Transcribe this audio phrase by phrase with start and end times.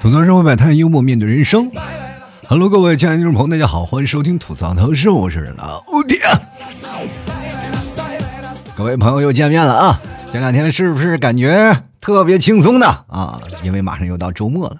[0.00, 1.70] 吐槽生活百态，幽默面对人生。
[2.48, 6.18] Hello，各位亲爱的听众朋友，大家好，欢迎收听吐槽头生，我是老铁。
[8.76, 10.00] 各位朋友又见面了啊！
[10.26, 13.40] 前两天是不是感觉特别轻松的啊？
[13.62, 14.78] 因为马上又到周末了，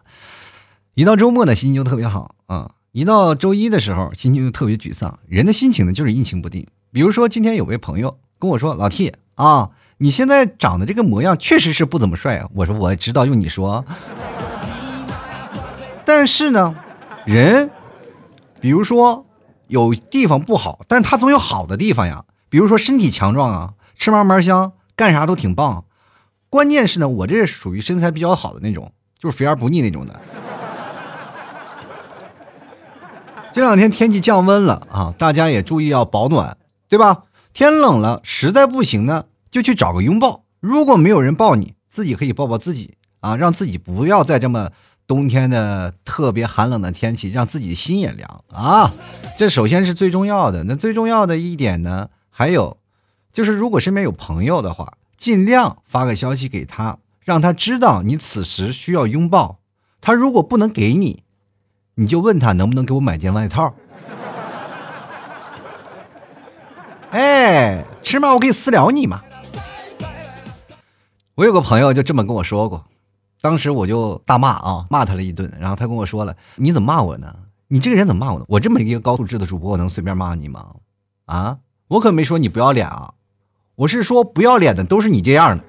[0.95, 2.73] 一到周末呢，心情就特别好啊。
[2.93, 5.21] 一到周一的时候，心情就特别沮丧。
[5.29, 6.67] 人的心情呢，就是阴晴不定。
[6.93, 9.71] 比如说，今天有位朋友跟我说：“老 T 啊，
[10.03, 13.85] 你现在长得这个模样确实是不怎么帅啊。”我说：“我知道，用你说。”
[16.07, 16.75] 但是呢，
[17.27, 17.71] 人，
[18.63, 19.27] 比如说
[19.67, 22.25] 有地方不好，但他总有好的地方呀。
[22.49, 25.85] 比如说身体强壮啊，吃嘛嘛香，干啥都挺棒。
[26.49, 30.19] 关键是呢，我这是属于身材比较好的那种，就是肥而不腻那种的。
[33.53, 36.57] 这两天天气降温了啊，大家也注意要保暖，
[36.89, 37.25] 对吧？
[37.53, 40.45] 天冷了，实在不行呢，就去找个拥抱。
[40.61, 44.71] 如果没有人抱你，自己可以抱抱自己啊，让自己不要再这么
[45.07, 48.93] 冬天的特别寒冷的天气，让自己的心也凉啊。
[49.37, 50.65] 这首先是最重要的。
[50.65, 52.77] 那最重要的一点呢，还有
[53.33, 59.59] 就是，如果身边有朋友的话，尽量发个消息给他，让他知道你此时需要拥抱。
[60.01, 61.23] 他如果不能给你，
[61.97, 63.75] 你就问他能不能给我买件外套？
[67.11, 69.23] 哎，起码我可以私聊你嘛。
[71.41, 72.85] 我有个朋友就这么跟我说过，
[73.41, 75.51] 当时我就大骂啊，骂他了一顿。
[75.59, 77.35] 然后他跟我说了：“你怎么骂我呢？
[77.69, 78.45] 你这个人怎么骂我呢？
[78.47, 80.67] 我这么一个高素质的主播，我能随便骂你吗？
[81.25, 81.57] 啊，
[81.89, 83.15] 我可没说你不要脸啊，
[83.75, 85.65] 我是说不要脸的都是你这样的。”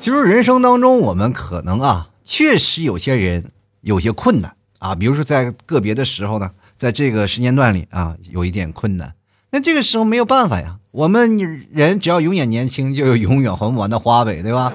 [0.00, 2.08] 其实人生当中，我们可能啊。
[2.24, 9.14] 确实有些人有些困难啊，比如说在个别的时候呢，在这个时间段里啊，有一点困难。
[9.50, 11.38] 那这个时候没有办法呀，我们
[11.72, 14.72] 人只要永远年轻，就有永远还不完的花呗，对吧？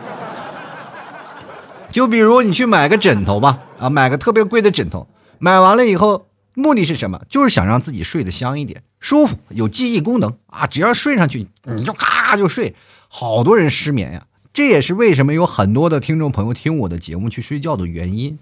[1.91, 5.07] 就比如你去买个枕头吧，啊，买个特别贵的枕头，
[5.37, 7.21] 买完了以后，目的是什么？
[7.29, 12.75] 就是想让自己睡得香一点，舒服，有记忆功能啊，只要睡上去，你就咔就睡。
[13.07, 14.25] 好多人失眠呀。
[14.51, 18.39] 这也是为什么有很多的听众朋友听我的节目去睡觉的原因，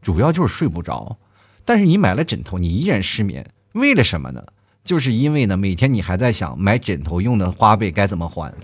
[0.00, 1.18] 主要就是睡不着。
[1.66, 4.42] 但是你买了枕头，你依然失眠，为了什么呢？
[4.84, 8.52] 就是因为呢，每天你还在想买枕头用的花呗该怎么还。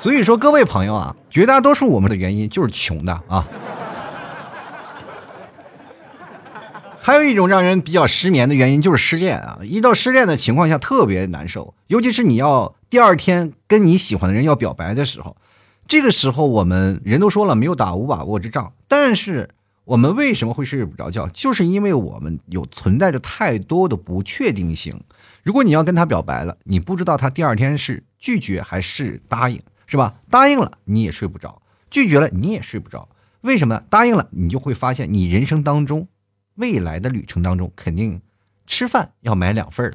[0.00, 3.46] 所以说，各位朋友啊，绝大多数我们的原因就是穷的啊。
[7.00, 9.60] 还有一种让人比较失眠的原因就是失恋啊！
[9.62, 15.34] 一到失恋的情况下特别难受，尤其是你要第二天跟你喜欢的人要表白的时候，
[15.86, 19.48] 这个时候我们人都说了没有打无把握之仗，但是
[19.88, 21.26] 我们为什么会睡不着觉？
[21.28, 25.00] 就是因为我们有存在着太多的不确定性。
[25.42, 30.12] 如果你要跟他表白了，你不知道他第二天是拒绝还是答应，是吧？
[30.28, 33.08] 答应了你也睡不着，拒绝了你也睡不着。
[33.40, 33.82] 为什么？
[33.88, 36.06] 答应了你就会发现你人生当中。
[36.56, 38.20] 未来的旅程当中，肯定
[38.66, 39.94] 吃饭要买两份儿。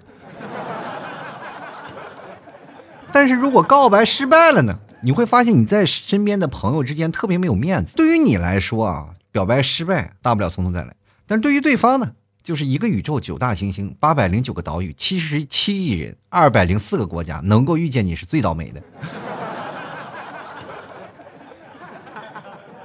[3.12, 4.80] 但是如果告白失败了呢？
[5.04, 7.96] 你会发现你在身边的朋友之间特别没有面子。
[7.96, 10.92] 对于你来说啊，表白失败，大不了从头再来；
[11.26, 12.14] 但对于对方呢，
[12.44, 18.84] 就是一个宇宙九大行星，八百零九个岛屿，七十七亿人，二百零四个国家，能够遇见你是最倒霉的。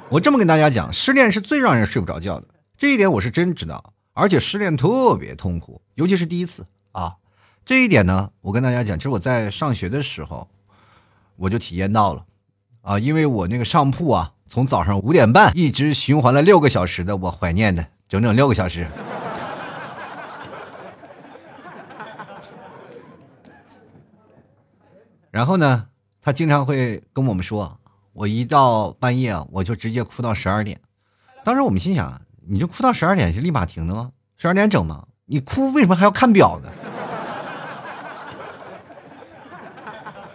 [0.09, 2.49] 我这么跟大家讲，失恋是最让人睡不着觉的。
[2.79, 7.17] 这一点我是真知道，而且失恋特别痛苦，尤其是第一次啊。
[7.67, 10.49] 这一点呢，我跟大家讲，其实我在上学的时候
[11.37, 12.25] 我就体验到了
[12.89, 18.87] 啊，因为我那个上铺啊，从早上五点半一直循环了六个小时的，我怀念的整整六个小时。
[25.31, 25.89] 然后呢，
[26.23, 27.79] 他经常会跟我们说，
[28.15, 30.81] 我一到半夜我就直接哭到十二点。
[31.45, 32.23] 当时我们心想。
[32.51, 34.13] 你就哭到十二点是立马停的吗？
[34.39, 35.05] 十二点整吗？
[35.27, 36.71] 你哭为什么还要看表呢？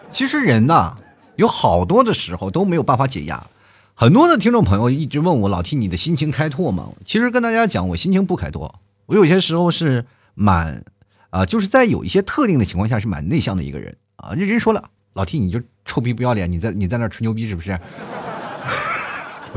[0.11, 0.95] 其实人呐，
[1.35, 3.47] 有好多的时候都没有办法解压。
[3.95, 6.89] 很多的听众朋友一直问我老替你的心情开拓吗？
[7.05, 8.79] 其实跟大家讲，我心情不开拓。
[9.05, 10.83] 我有些时候是蛮
[11.29, 14.33] 啊，就是在有一些特定的情况下是蛮内向的一个人啊。
[14.35, 17.79] 这人说了，老替你就臭逼不要脸，你在你在那吹牛逼是不是？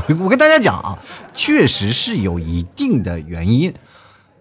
[0.20, 0.98] 我跟大家讲啊，
[1.34, 3.72] 确实是有一定的原因，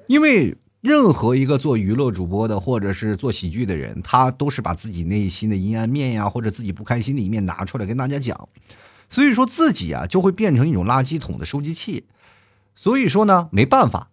[0.07, 0.55] 因为
[0.85, 8.47] 任何一个做娱乐主播的或者是做喜剧的人，他都是把自己内心的阴暗面呀，或者自己不开心的一面拿出来跟大家讲，
[9.09, 12.05] 所以说自己啊就会变成一种垃圾桶的收集器，
[12.75, 14.11] 所以说呢没办法，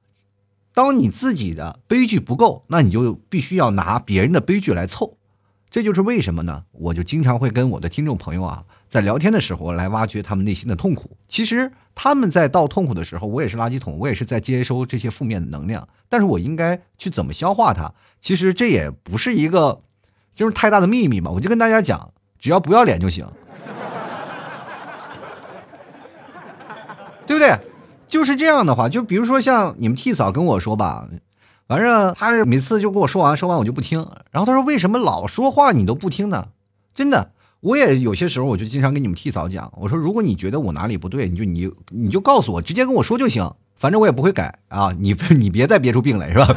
[0.73, 5.19] 当你自己的悲剧不够，那你就必须要拿别人的悲剧来凑。
[5.71, 6.65] 这就是为什么呢？
[6.73, 11.17] 我就经常会跟我的听众朋友啊，在聊天的时候来挖掘他们内心的痛苦。
[11.27, 15.89] 其实他们在倒痛苦的时候，我也是垃圾桶，我也是在接收这些负面的能量。
[16.11, 17.91] 但是我应该去怎么消化它？
[18.21, 19.81] 其实这也不是一个
[20.37, 21.31] 就是太大的秘密嘛。
[21.31, 23.27] 我就跟大家讲，只要不要脸就行，
[27.27, 27.59] 对不对？
[28.07, 31.09] 就是这样的话，就比如说像你们替嫂跟我说吧。
[31.67, 34.07] 反正他每次就跟我说完，说完我就不听。
[34.31, 36.49] 然后他说：“为什么老说话你都不听呢？”
[36.95, 37.31] 真的，
[37.63, 44.93] 我也有些时候我就经常跟你们替嫂讲，我说：“如果你觉得我哪里不对，你就你你就告诉我，直接跟我说就行，反正我也不会改啊。
[44.99, 46.57] 你 你别再憋出病来，是吧？”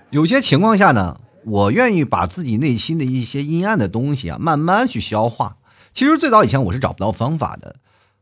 [0.08, 5.58] 有些情况下呢，我愿意把自己内心的一些阴暗的东西啊，慢慢去消化。
[5.92, 7.76] 其实最早以前我是找不到方法的。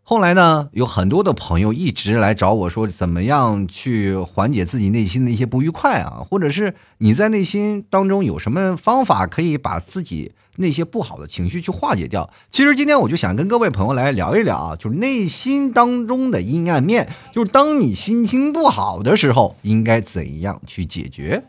[0.08, 6.22] 后来呢，有很多的朋友一直来找我说，怎么样去缓解自己内心的一些不愉快啊？
[6.30, 12.30] 或者是你在内心当中有什么方法可以把自己那些不好的情绪去化解掉？
[12.50, 21.42] 其实今天我就想跟各位朋友来聊一聊啊，就是内心当中的阴暗面，就是当你心情不好的时候，应该怎样去解决？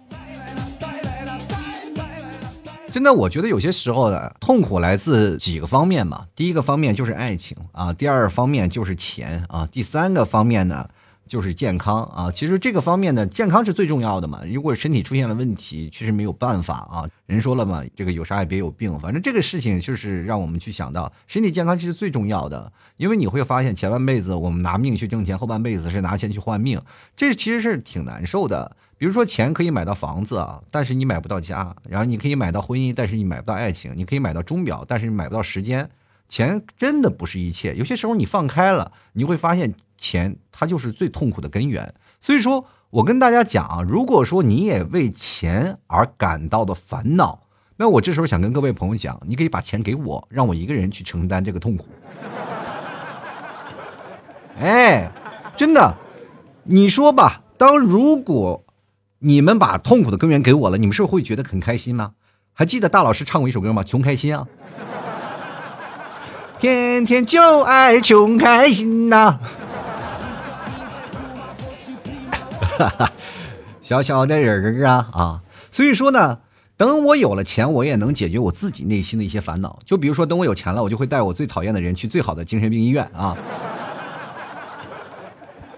[2.97, 6.25] 真的，我觉得有些时候的痛苦来自几个方面嘛。
[6.35, 10.89] 第一个方面就是爱情啊，第二方面就是钱啊，第三个方面呢
[11.27, 12.31] 就是健康啊。
[12.31, 14.41] 其实这个方面呢，健康是最重要的嘛。
[14.51, 17.05] 如果身体出现了问题，确实没有办法啊。
[17.27, 18.99] 人说了嘛，这个有啥也别有病。
[18.99, 22.71] 反正这个事情就是让我们去想到，身体健康其实最重要的。
[22.95, 26.81] 因为你会发现，前半辈子我们拿命去挣钱，后半辈子是拿钱去换命，
[27.15, 28.75] 这其实是挺难受的。
[28.97, 35.89] 比如说，钱可以买到房子啊，但是你买不到家；然后你可以买到婚姻，但是你买不到爱情；你可以买到钟表，但是你买不到时间。
[36.27, 41.93] 钱真的不是一切，有些时候你放开了，你会发现钱它就是最痛苦的根源。
[42.19, 47.43] 所以说我跟大家讲啊，如果说你也为钱而感到的烦恼，
[47.75, 51.85] 那我这时候想跟各位朋友讲，你可以把钱给我，让我一个人去承担这个痛苦。
[54.59, 55.11] 哎，
[55.55, 55.95] 真的，
[56.63, 58.63] 你说吧，当如果。
[59.19, 62.11] 你们把痛苦的根源给我了，你们是不是会觉得很开心吗？
[62.53, 63.83] 还记得大老师唱过一首歌吗？
[63.83, 64.47] 穷开心啊，
[66.59, 69.39] 天天就爱穷开心呐。
[73.81, 75.41] 小小的人儿啊啊，
[75.71, 76.39] 所以说呢，
[76.75, 79.79] 等我有了钱，我也能解决我自己内心的一些烦恼。
[79.83, 83.35] 就比如说，等我有钱了，我就会带我最讨厌的人去最好的精神病医院啊。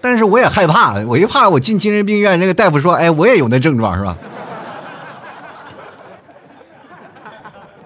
[0.02, 4.16] 但是我也害怕，我一怕我进精神病院，那个大夫说：“哎，我也有那症状，是吧？”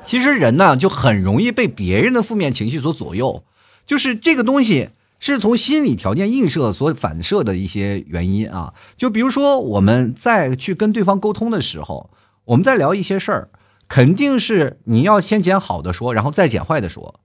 [0.06, 3.42] 其实人呢，就很容易被别人的负面情绪所左右，
[3.84, 8.74] 就是这个东西是从心理条件映射所反射的一些原因啊。
[8.96, 12.10] 就比如说，我们在去跟对方沟通的时候，
[12.44, 13.48] 我们在聊一些事儿，
[13.88, 17.18] 肯定是你要先捡好的说，然后再捡坏的说。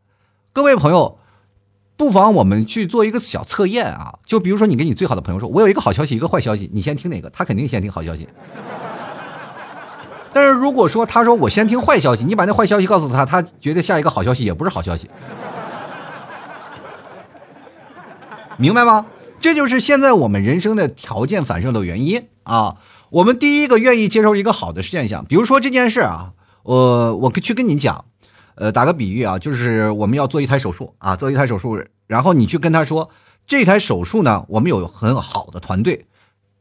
[0.51, 1.19] 各位朋友。
[1.99, 7.29] 不妨我们去做一个小测验啊，就比如说你跟你最好的朋友说，我有一个好消息，一个坏消息，你先听哪个？
[7.29, 8.25] 他肯定先听好消息。
[10.31, 15.09] 但是如果说他说我先听坏消息，你把那坏消息告诉他，他觉得下一个好消息也不是好消息，
[18.55, 19.05] 明白吗？
[19.41, 22.77] 这就是现在我们人生的条件反射的原因啊。
[23.09, 26.31] 我们第一个愿意接受一个好的现象，比如说这件事啊，
[26.63, 28.05] 我我去跟你讲。
[28.59, 33.09] 呃，打个比喻啊，就是我们要做一台手术啊，做一台手术，然后你去跟他说，
[33.47, 36.07] 这台手术呢，我们有很好的团队，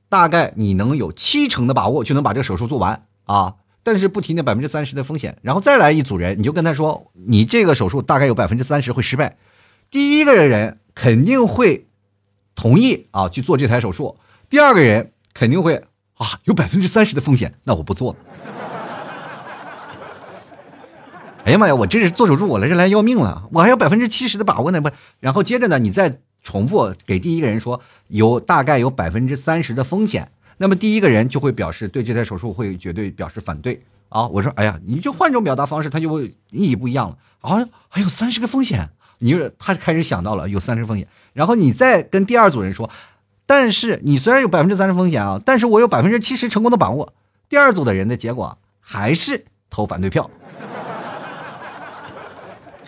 [0.09, 5.38] 大概你能有七成的把握就能把这个手术做完啊，但是不提那百分之三十的风险。
[5.43, 9.37] 然后再来一组人，你就跟他说，你这个手术大概有百分之三十会失败，
[9.90, 11.88] 第一个人肯定会
[12.55, 14.17] 同意啊去做这台手术，
[14.49, 15.75] 第二个人肯定会
[16.14, 18.19] 啊有百分之三十的风险，那我不做了。
[21.49, 21.75] 哎呀妈呀！
[21.75, 24.90] 我这是做手术，我来这来要命了，我还有百分之七十的把握呢不？
[25.19, 34.28] 然后接着呢，你再重复给第一个人说有大概有百分之三十的风险，那么第一个人就会表示对这台手术会绝对表示反对啊！
[34.28, 37.67] 我说哎呀，你就换种表达方式，他就会意义不一样了啊！
[37.88, 38.90] 还有三十个风险，
[39.21, 42.90] 你就他开始想到了有三十风险，然后你再跟第二组人说，
[43.47, 47.14] 但是你虽然有百分之三十风险啊，但是我有百分之七十成功的把握，
[47.49, 50.31] 第二组的人的结果还是投反对票。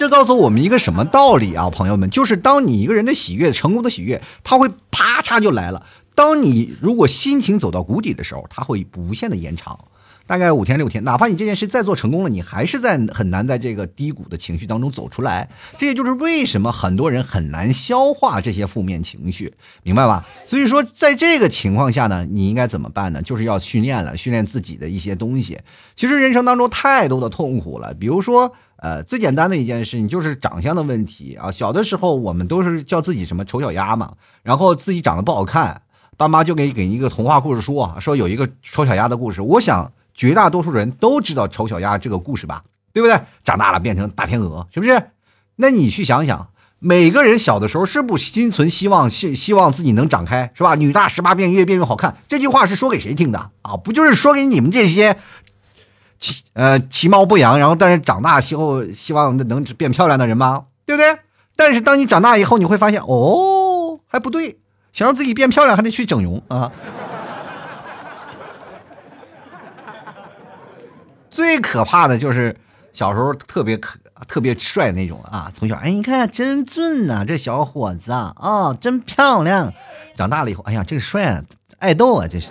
[0.00, 2.08] 这告诉我们一个什么道理啊，朋友们？
[2.08, 5.84] 就是当你一个人的喜悦、成功的喜悦，它会啪嚓就来了。
[6.14, 9.78] 当你如果心情走到谷底的时候，它会无限的延长。
[10.26, 15.50] 大概五天六天，哪怕你这件事再做成功了，你还是在很难在这个低谷的情绪当中走出来。
[15.76, 19.52] 这也就是为什么很多人很难消化这些负面情绪，
[19.82, 20.24] 明白吧？
[20.46, 23.20] 所以说，在这个情况下呢，你应该怎么办呢？
[23.20, 25.58] 就是要训练了，训练自己的一些东西。
[25.94, 31.50] 其实人生当中太多的痛苦了，比如说，呃，最简单的一件事情就是长相的问题啊。
[31.52, 35.82] 小的时候我们都是叫自己什么丑小鸭嘛，然后自己长得不好看，
[36.16, 39.40] 爸妈就给给一个童话故事书啊，说有一个丑小鸭的故事。
[39.40, 39.92] 我想。
[40.12, 43.18] 绝大多数人都知道丑小鸭这个故事吧，对不对？
[43.42, 45.12] 长大了变成大天鹅，是不是？
[45.56, 50.74] 那你去想想，每个人小的时候是不心存希望，希希望自己能长开，是吧？
[50.74, 52.18] 女大十八变，越变越好看。
[52.28, 53.76] 这句话是说给谁听的啊？
[53.78, 55.16] 不就是说给你们这些
[56.20, 60.66] 其呃其貌不扬，然后但是长大以后希望能变漂亮的人吗？
[60.86, 61.18] 对不对？
[61.56, 64.58] 但是当你长大以后，你会发现哦，还不对，
[64.92, 66.70] 想让自己变漂亮，还得去整容啊。
[71.30, 72.56] 最可怕的就是
[72.92, 79.72] 小时候特别可特别帅那种啊，从小哎你看真俊呐，这小伙子啊啊真漂亮，
[80.16, 81.42] 长大了以后哎呀这个帅
[81.78, 82.50] 爱豆啊这是，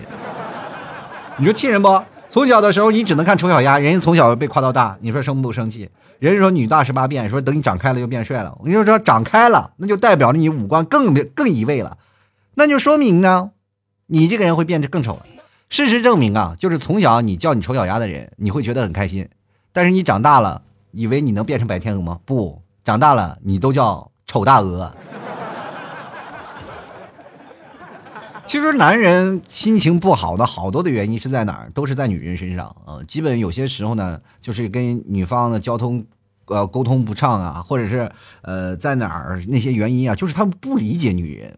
[1.38, 2.01] 你说气人不？
[2.31, 5.89] 从小的时候你只能看丑小鸭，人家从小被夸到大，你说生不生气？
[6.19, 8.55] 人家说女大十八变，说等你长开了就变帅了。
[8.59, 11.98] 我跟你说长开了，那就代表着你五官更更移位了，
[12.53, 13.50] 那就说明啊，
[14.07, 15.21] 你这个人会变得更丑了。
[15.69, 19.27] 事实证明啊，就是从小你叫你丑小鸭的人，你会觉得很开心。
[19.71, 22.19] 但是你长大了，以为你能变成白天鹅吗？
[22.25, 24.93] 不，长大了你都叫丑大鹅。
[28.50, 31.72] 其实男人心情不好的好多的原因是在哪儿？
[31.75, 32.98] 都是在女人身上啊。
[33.08, 36.03] 基本有些时候呢，就是跟女方的交通
[36.48, 41.56] 呃沟通不畅啊，或者是呃在哪儿那些原因啊，就是他们不理解女人。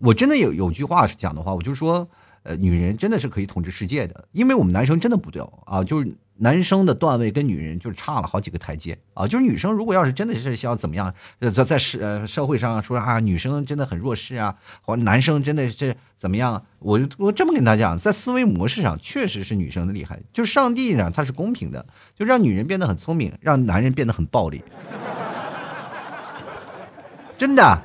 [0.00, 2.06] 我真的有有句话讲的话，我就说。
[2.44, 9.26] 呃，女人真的是可以统治世界的，因为我们男生真的不掉啊，就是男生的段位跟女人就是差了好几个台阶啊。
[9.26, 16.62] 就是女生如果要是真的是想怎么样，在在社呃社会上说啊，女生真的很弱势啊，或男生真的是怎么样？
[16.80, 24.62] 我就我这么跟大家讲，在思维模式上确实是女生的厉害，就上帝呢他是公平的，就让女人变得很聪明，让男人变得很暴力。
[27.38, 27.82] 真的，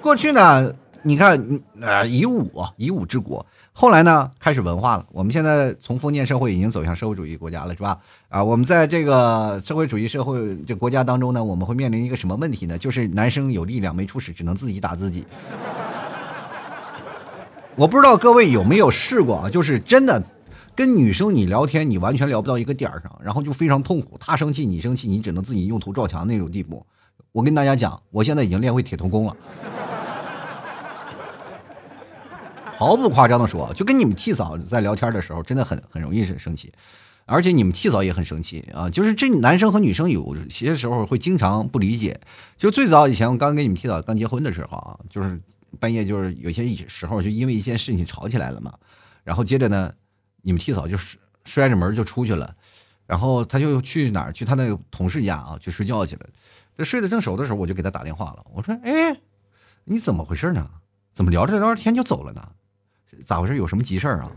[0.00, 3.44] 过去呢，你看呃以武以武治国。
[3.80, 5.06] 后来呢，开始文化了。
[5.12, 7.96] 我们现在从封建社会已经走向社会主义国家了，是吧？
[8.28, 12.76] 啊，我们在这个社会主义社会这国家当中呢，我们会面临一个什么问题呢？
[12.76, 15.24] 就是男生有力量没出使，只能自己打自己。
[17.76, 19.48] 我不知道各位有没有试过啊？
[19.48, 20.20] 就是真的
[20.74, 24.18] 跟女生你聊天，你完全聊不到一个点儿上，然后就非常痛苦。
[24.18, 26.84] 她生气，你生气，你只能自己用头撞墙那种地步。
[27.30, 29.36] 我跟大家讲，我现在已经练会铁头功了。
[32.78, 36.72] 毫不夸张的说，就跟你们替嫂在聊天的时候，真的很很容易生生气，
[37.26, 38.88] 而且你们替嫂也很生气啊。
[38.88, 42.20] 就是这男生和女生有些时候会经常不理解。
[42.56, 45.40] 就最早以前我刚跟你们替嫂刚结婚的时候啊，就是
[45.80, 48.72] 半夜就是有些时候就因为一件事情吵起来了嘛。
[49.24, 49.92] 然后接着呢，
[50.42, 52.54] 你们替嫂就是摔着门就出去了，
[53.06, 56.26] 然后他就去哪儿去他那个同事家啊去睡觉去了。
[56.76, 58.46] 这睡得正熟的时候，我就给他打电话了。
[58.54, 59.20] 我说：“哎，
[59.82, 60.70] 你怎么回事呢？
[61.12, 62.50] 怎么聊着聊着天就走了呢？”
[63.26, 63.56] 咋回事？
[63.56, 64.30] 有什么急事儿啊？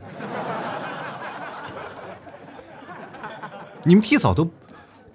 [3.83, 4.47] 你们替嫂都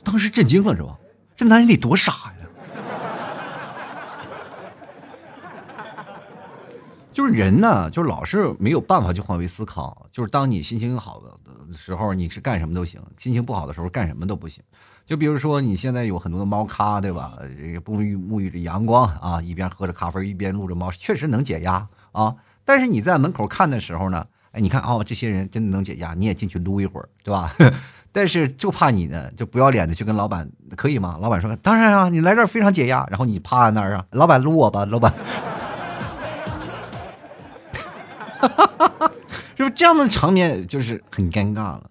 [0.03, 0.99] 当时震惊了，是吧？
[1.37, 2.49] 这男人得多傻呀！
[7.13, 10.07] 就是人呢，就老是没有办法去换位思考。
[10.11, 14.63] 就是当你心情好的时候，你是干什么都行；心情不好的时候，干什么都不行。
[15.05, 17.35] 就比如说，你现在有很多的猫咖，对吧？
[17.41, 22.35] 这个沐浴沐浴着阳光啊，一边喝着咖啡，一边撸着猫，确实能解压啊。
[22.67, 27.55] 但是你在门口看的时候呢，哎，你看哦，这些人真的能解压，你也进去撸一会儿，对吧？
[28.13, 31.19] 但是就怕你呢，就不要脸的去跟老板，可以吗？
[31.23, 35.13] 老板说当然啊，你来这儿非常解压，然后你趴在那儿啊，老板撸我吧，老板，
[39.57, 41.91] 是不是这样的场面就是很尴尬了？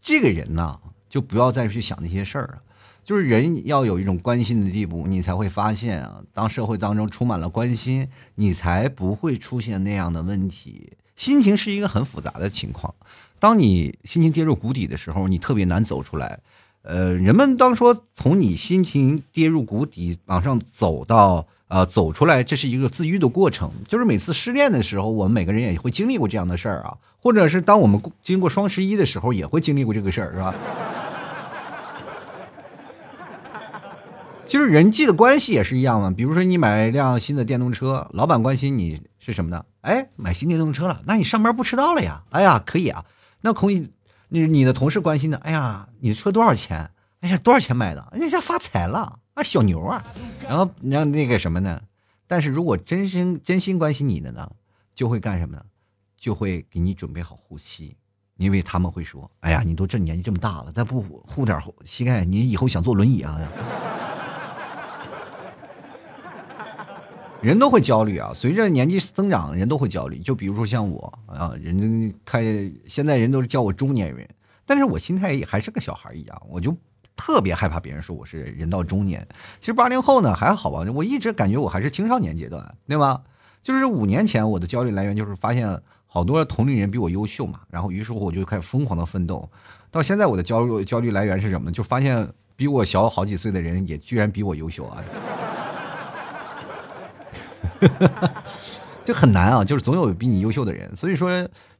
[0.00, 2.58] 这个人呢，就不要再去想那些事儿了。
[3.06, 10.92] 就是人要有一种关心的地步，你才会发现啊，当社会当中充满了关心，你才不会出现那样的问题。
[11.14, 12.92] 心情是一个很复杂的情况，
[13.38, 16.40] 当你心情跌入谷底的时候，你特别难走出来。
[16.82, 23.70] 呃，人们当说从你心情跌入谷底往上走到呃走出来，这是一个自愈的过程。
[23.86, 30.52] 就是每次失恋的时候，我们每个人也会经历过这样的事儿啊，或者是当我们经过双十一的时候，也会经历过这个事儿，是吧？
[34.48, 39.64] 就是人际的关系也是一样嘛，比如说你买一辆新的电动车，老板关心你是什么呢？
[39.80, 42.22] 哎，买新电动车了，那你上班不迟到了呀？
[42.30, 43.04] 哎呀，可以啊。
[43.40, 43.90] 那可以，
[44.28, 46.90] 你你的同事关心的，哎呀，你的车多少钱？
[47.20, 48.08] 哎呀，多少钱买的？
[48.12, 50.04] 人家发财了啊，小牛啊！
[50.48, 51.82] 然后让那个什么呢？
[52.26, 54.50] 但是如果真心真心关心你的呢，
[54.94, 55.62] 就会干什么呢？
[56.16, 57.96] 就会给你准备好护膝，
[58.36, 63.40] 因为他们会说，哎呀，你都这年纪这么大了，再不护点膝盖，你以后想坐轮椅啊？
[67.42, 70.18] 人都会焦虑啊，随着年纪增长，人都会焦虑。
[70.18, 72.42] 就比如说像我啊，人家看
[72.86, 74.28] 现在人都是叫我中年人，
[74.64, 76.74] 但是我心态也还是个小孩一样，我就
[77.14, 79.26] 特别害怕别人说我是人到中年。
[79.60, 83.22] 其实八零后呢还好吧，我一直感觉我还是青少年阶段，对吧？
[83.62, 89.48] 就是五年前我的焦虑来源就是发现好多同龄人比我优秀嘛，然后于是乎我就开始疯狂的奋斗。
[89.90, 91.72] 到现在我的焦虑焦虑来源是什么呢？
[91.72, 95.02] 就发现比我小好几岁的人也居然比我优秀啊！
[99.04, 100.94] 就很难啊，就是总有比你优秀的人。
[100.96, 101.30] 所以说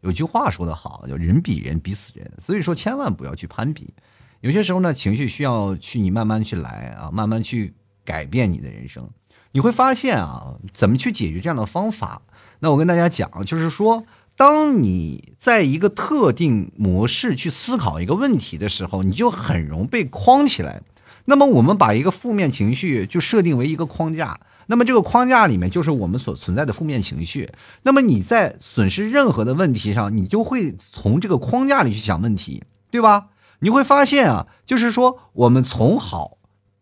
[0.01, 2.31] 有句话说得好，叫人比人比死人。
[2.39, 3.93] 所以说千万不要去攀比。
[4.41, 7.75] 有些时候呢，情绪需要去你慢慢去来啊，慢慢去
[8.05, 9.11] 改变你的人生。
[9.53, 12.23] 你会发现啊，怎么去解决这样的方法？
[12.61, 14.05] 那我跟大家讲，就是说，
[14.37, 20.83] 当你在一个特定模式去思考一个问题的时候，你就很容易被框起来。
[21.25, 24.39] 那么我们把一个负面情绪就设定为一个框架。
[24.67, 27.53] 那么这个框架里面就是我们所存在的负面情绪。
[27.83, 33.29] 那么你在损失任何的问题上，你就会从这个框架里去想问题，对吧？
[33.61, 36.39] 你会发现啊，就是说我们从好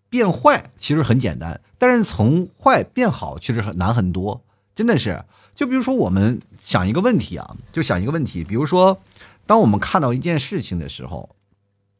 [0.09, 4.43] 变坏其实很简单，但是从坏变好其实很难很多，
[4.75, 5.25] 真的是。
[5.55, 8.99] 就比如说我们想一个问题啊，就想一个问题，比如说
[9.47, 11.37] 当我们看到一件事情的时候，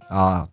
[0.09, 0.49] 啊。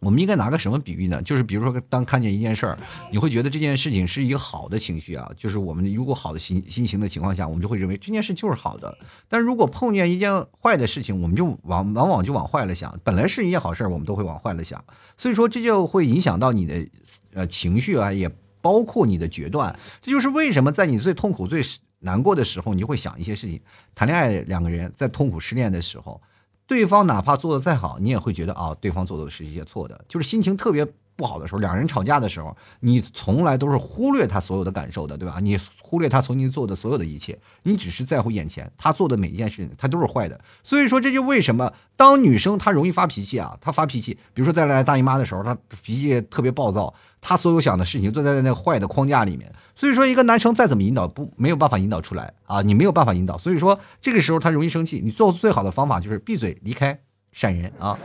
[0.00, 1.20] 我们应该拿个什么比喻呢？
[1.22, 2.78] 就是比如说，当看见一件事儿，
[3.10, 5.28] 你会觉得这件事情是一个好的情绪啊。
[5.36, 8.96] 就是我们如果好的心心情的情况下，我们就会认为这件事就是好的。
[9.28, 12.96] 但如果碰见一件坏的事情，我们就往往往就往坏了想。
[13.02, 14.84] 本来是一件好事儿，我们都会往坏了想。
[15.16, 16.88] 所以说，这就会影响到你的
[17.34, 19.76] 呃情绪啊，也包括你的决断。
[20.00, 21.60] 这就是为什么在你最痛苦、最
[21.98, 23.60] 难过的时候，你就会想一些事情。
[23.96, 26.20] 谈恋爱，两个人在痛苦失恋的时候。
[26.68, 30.04] 对方哪怕做的再好，你也会觉得啊，对方做的是一些错的。
[30.06, 30.86] 就是心情特别
[31.18, 35.38] 不好的时候，两人吵架的时候，你从来都是忽略他所有的感受的，对吧？
[35.42, 38.70] 你忽略他曾经做的所有的一切，你只是在乎眼前。
[38.78, 40.40] 他做的每一件事情，他都是坏的。
[40.62, 43.58] 所以说，这就为什么当女生她容易发脾气啊？
[43.60, 49.52] 她发脾气，比如说在来大姨妈的时候，她脾气特别暴躁，她所有想的事情都在那坏的框架里面。
[49.74, 52.62] 所以说，一个男生再怎么引导，不没有办法引导出来啊！
[52.62, 55.00] 你没有办法引导，所以说这个时候他容易生气。
[55.02, 56.96] 你做最好的方法就是闭嘴离开，
[57.32, 57.98] 闪人啊！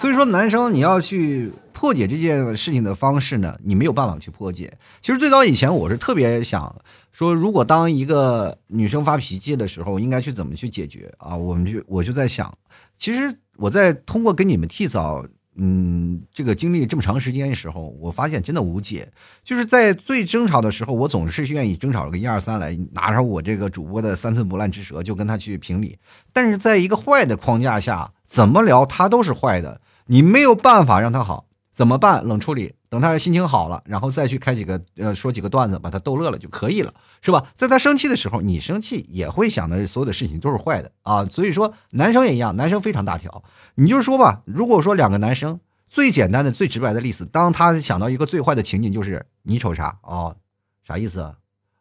[0.00, 4.72] 所以说，男生你要去破解这件事情的方式呢，你没有办法去破解。
[5.02, 6.74] 其实最早以前我是特别想
[7.12, 11.36] 说，如果当一个女生发脾气的时候，应该去怎么去解决啊？
[11.36, 12.50] 我们就我就在想，
[12.96, 15.22] 其实我在通过跟你们替嫂。
[15.62, 19.06] 嗯，这个经历这么长时间的时候，我发现真的无解。
[19.42, 25.98] 就是在最争吵的时候，我总是愿意争吵个一二三来，拿上我这个主播的三寸不烂之舌，就跟他去评理。
[26.32, 29.78] 但是在一个坏的框架下，怎么聊他都是坏的，
[30.10, 31.46] 你没有办法让他好。
[31.72, 32.24] 怎么办？
[32.26, 36.92] 冷处理，等他心情好了，然后再去开几个呃说几个段子，把他逗乐了就可以了，
[37.22, 37.46] 是吧？
[37.54, 41.24] 在他生气的时候，你生气也会想的所有的事情都是坏的啊。
[41.26, 43.44] 所以说，男生也一样，男生非常大条。
[43.76, 50.34] 你就说吧，如果说两个男生最简单的、最直白的例子，当他想到一个最坏的情景，就是你瞅啥啊？
[50.82, 51.34] 啥意思啊？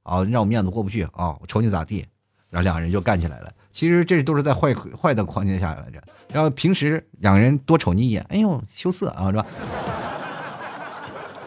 [0.03, 1.35] 啊，让我面子过不去啊？
[1.41, 2.05] 我瞅你咋地？
[2.49, 3.51] 然后两个人就干起来了。
[3.79, 9.45] 其实这都是在坏坏的框架下来着，然后平时两个人多瞅你一眼，哎呦羞涩啊，是吧？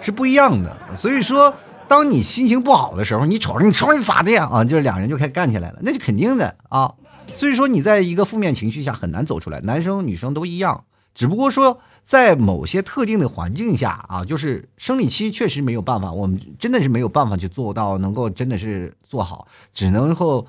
[0.01, 0.75] 是不一样的。
[0.97, 1.55] 所以说，
[1.87, 4.65] 当你心情不好的时候，你瞅着你瞅你咋的呀啊？
[4.65, 6.95] 就是两人就开始干起来了，那就肯定的啊。
[7.35, 20.47] 所以说，你在一个负面情绪下很难走出来，男生女生都一样，只不过说在某些特定的环境下啊，就是生理期确实没有办法，我们真的是没有办法去做到能够真的是做好，只能够。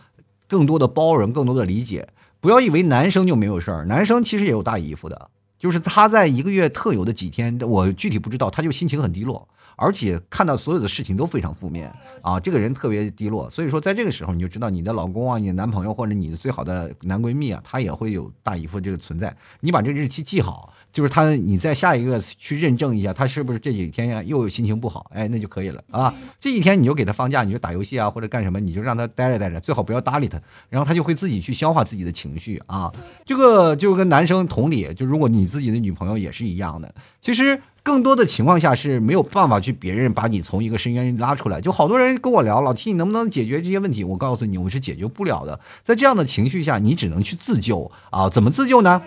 [0.53, 2.07] 更多的包容，更多的理解，
[2.39, 11.91] 不要以为男生就没有事儿，男生其实也有大姨夫的，就是他在一个月特有的几天，我具体不知道，他就心情很低落，而且看到所有的事情都非常负面。
[12.21, 20.71] 啊，这个人特别低落，所以说在这个时候你就知道你的老公啊，你的男朋友或者你的最好的男闺蜜啊，他也会有大姨夫这个存在，你把这日期记好。
[20.93, 25.09] 就是他，你在下一个去认证一下，他是不是这几天呀又有心情不好？
[25.11, 26.13] 哎，那就可以了啊。
[26.39, 32.91] 这几天你就给他放假，你就打游戏啊或者干什么，你就让他待着待着，最好不要搭理他，然后他就会自己去消化自己的情绪啊。
[33.25, 41.59] 这个就跟男生同理，就如果你自己的女朋友也是一样的，其实更多的情况下是没有办法去别人把你从一个深渊拉出来。
[41.59, 44.03] 就好多人跟我聊，老 T 你能不能解决这些问题？
[44.03, 45.59] 我告诉你，我是解决不了的。
[45.81, 48.29] 在这样的情绪下，你只能去自救啊！
[48.29, 49.01] 怎么自救呢？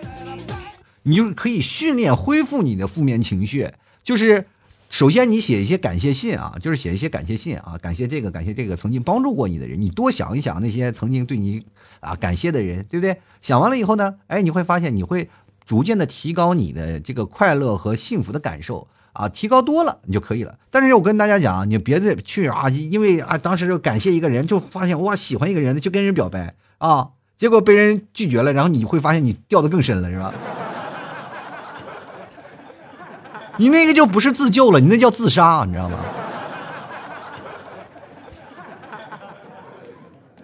[1.06, 3.70] 你就可以训练恢复你的负面情绪，
[4.04, 4.44] 就是
[4.90, 11.64] 首先你写一些感谢信啊，就是写一些感谢信啊，感谢这个感谢这个曾经帮助过你的人，你多想一想那些曾经对你
[12.00, 13.16] 啊感谢的人，对不对？
[13.40, 15.28] 想完了以后呢，哎，你会发现你会。
[15.66, 20.56] 逐渐的提高你的这个快乐和幸福的感受啊，提高多了你就可以了。
[20.70, 30.32] 但是我跟大家讲，你别再去啊，因为啊当时就感谢一个人，就发现哇喜欢一个人，就跟人表白啊，结果被人拒绝了，然后你会发现你掉的更深了，是吧？
[33.58, 35.98] 你那个就不是自救了，你那叫自杀，你知道吗？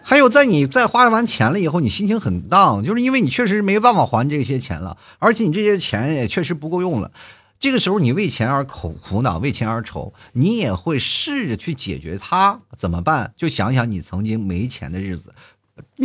[0.03, 7.11] 还有，在你在花完钱了以后，你心情很荡，就是因为你确实没办法还这些钱了，而且你这些钱也确实不够用了。
[7.59, 13.33] 这个时候，你为钱而苦苦恼，为钱而愁，你也会试着去解决它，怎么办？
[13.37, 15.33] 就想想你曾经没钱的日子。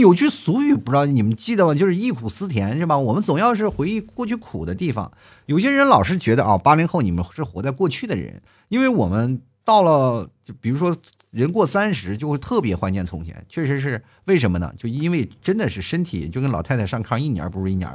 [0.01, 1.73] 有句俗语，不知道你们记得吗？
[1.73, 2.97] 就是“忆苦思甜”，是吧？
[2.97, 5.11] 我们总要是回忆过去苦的地方。
[5.45, 10.95] 有些人老是觉得啊，八零后你们是活在过去的人，因为我们到了，就比如说。
[11.29, 14.73] 人过三十就会特别怀念从前，确实是为什么呢？
[14.77, 17.87] 就因为真的是身体就跟老太太上炕，一年不如一年。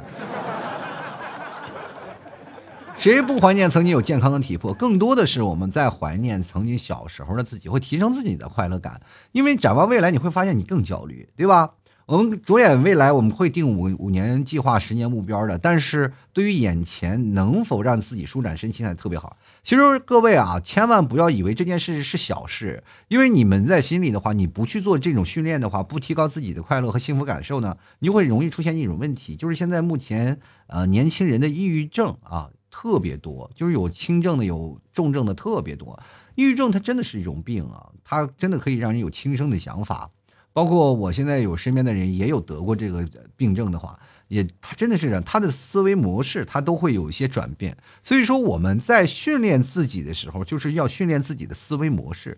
[2.95, 4.71] 谁不怀念曾经有健康的体魄？
[4.73, 9.01] 更多的是我们在怀念曾经小时候的自己，会提升自己的快乐感。
[9.31, 11.71] 因为展望未来，你会发现你更焦虑，对吧？
[12.05, 15.57] 我们着眼未来，我们会定五五年计划、十年目标的。
[15.57, 19.37] 但是对于眼前能否让自己舒展身心，还特别好。
[19.63, 35.97] 其实各位啊，千万不要以为这件事是小事，因为你们在心里的话，你不去做这种训练的话，不提高自己的快乐和幸福感受呢，你会容易出现一种问题，就是现在目前呃年轻人的抑郁症啊特别多，就是有轻症的，有重症的特别多。
[36.35, 40.09] 抑郁症它真的是一种病啊，它真的可以让人有轻生的想法。
[40.53, 43.03] 包括我现在有身边的人也有得过这个
[43.35, 47.75] 病症的话，也他真的是这样他的思维模式他都会有一些转变。
[48.03, 52.37] 所以说我们在训练自己的时候，就是要训练自己的思维模式，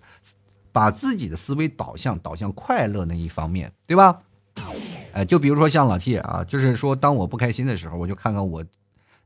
[0.71, 4.21] 把自己的思维导向导向快乐那一方面，对吧？
[5.12, 8.63] 哎，就比如说像老 T 啊，就是说当我不开心的时候，我就看看我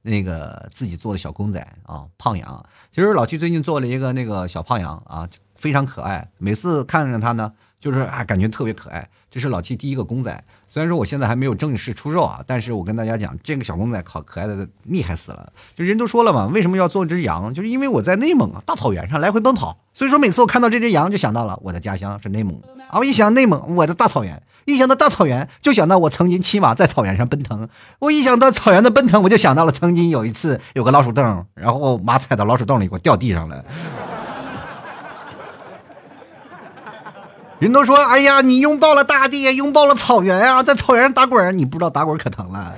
[0.02, 2.65] 那个自己做的小公仔啊，胖羊。
[2.91, 7.54] 其实老 T 最近做了一个那个小胖羊啊，非常可爱，每次看着他呢。
[7.80, 9.08] 就是啊，感觉特别可爱。
[9.32, 15.54] 这是老七第一个公仔，虽然说我现在还没有正式出售啊，但是我跟大家讲，这个小公仔可可爱的厉害死了。
[15.76, 17.54] 就人都说了嘛，为什么要做只羊？
[17.54, 22.98] 就是因为我在内蒙啊大草原上来回奔跑，所以说每次我看到这只羊，就想到了我的家乡是内蒙啊。
[22.98, 27.70] 我一想内蒙，我的大草原，一想到大草原，就想到我曾经骑马在草原上奔腾。
[28.00, 33.63] 我一想到草原的奔腾，我就想到了曾经有一次有个老鼠洞，然后马踩到老鼠洞里，给我掉地上了。
[37.60, 42.74] 人都说：“哎呀，你拥抱了大地，拥抱了草原啊，在草原上打滚你不知道打滚可疼了。”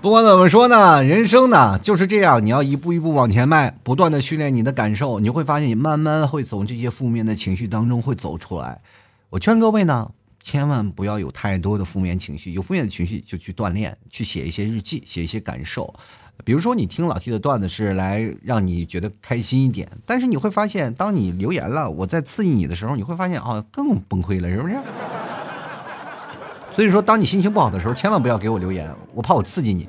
[0.00, 8.80] 不管怎么说呢，人生呢就是这样，你要一步一步往前迈，不断的训练你的感受，你会发现你慢慢会从这些负面的情绪当中会走出来。
[9.30, 10.10] 我劝各位呢，
[10.42, 15.94] 千万不要有太多的负面情绪，有负面的情绪就去锻炼，去写一些日记，写一些感受。
[16.44, 24.76] 比如说，你听老 T 的段子是来让你觉得开心一点，但是你会发现，当你留言了，我在刺激你的时候，你会发现啊，更崩溃了，是不是？
[26.74, 29.88] 所以说，当你心情不好的时候，千万不要给我留言，我怕我刺激你。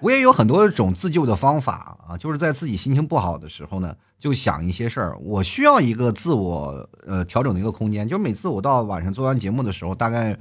[0.00, 5.18] 我也有很多种自救的方法啊，就是在自己心情不好的时候呢，就想一些事儿。
[5.20, 10.34] 我需要一个自我呃调整的一个空间，就是每次我到晚上做完节目的时候，大概。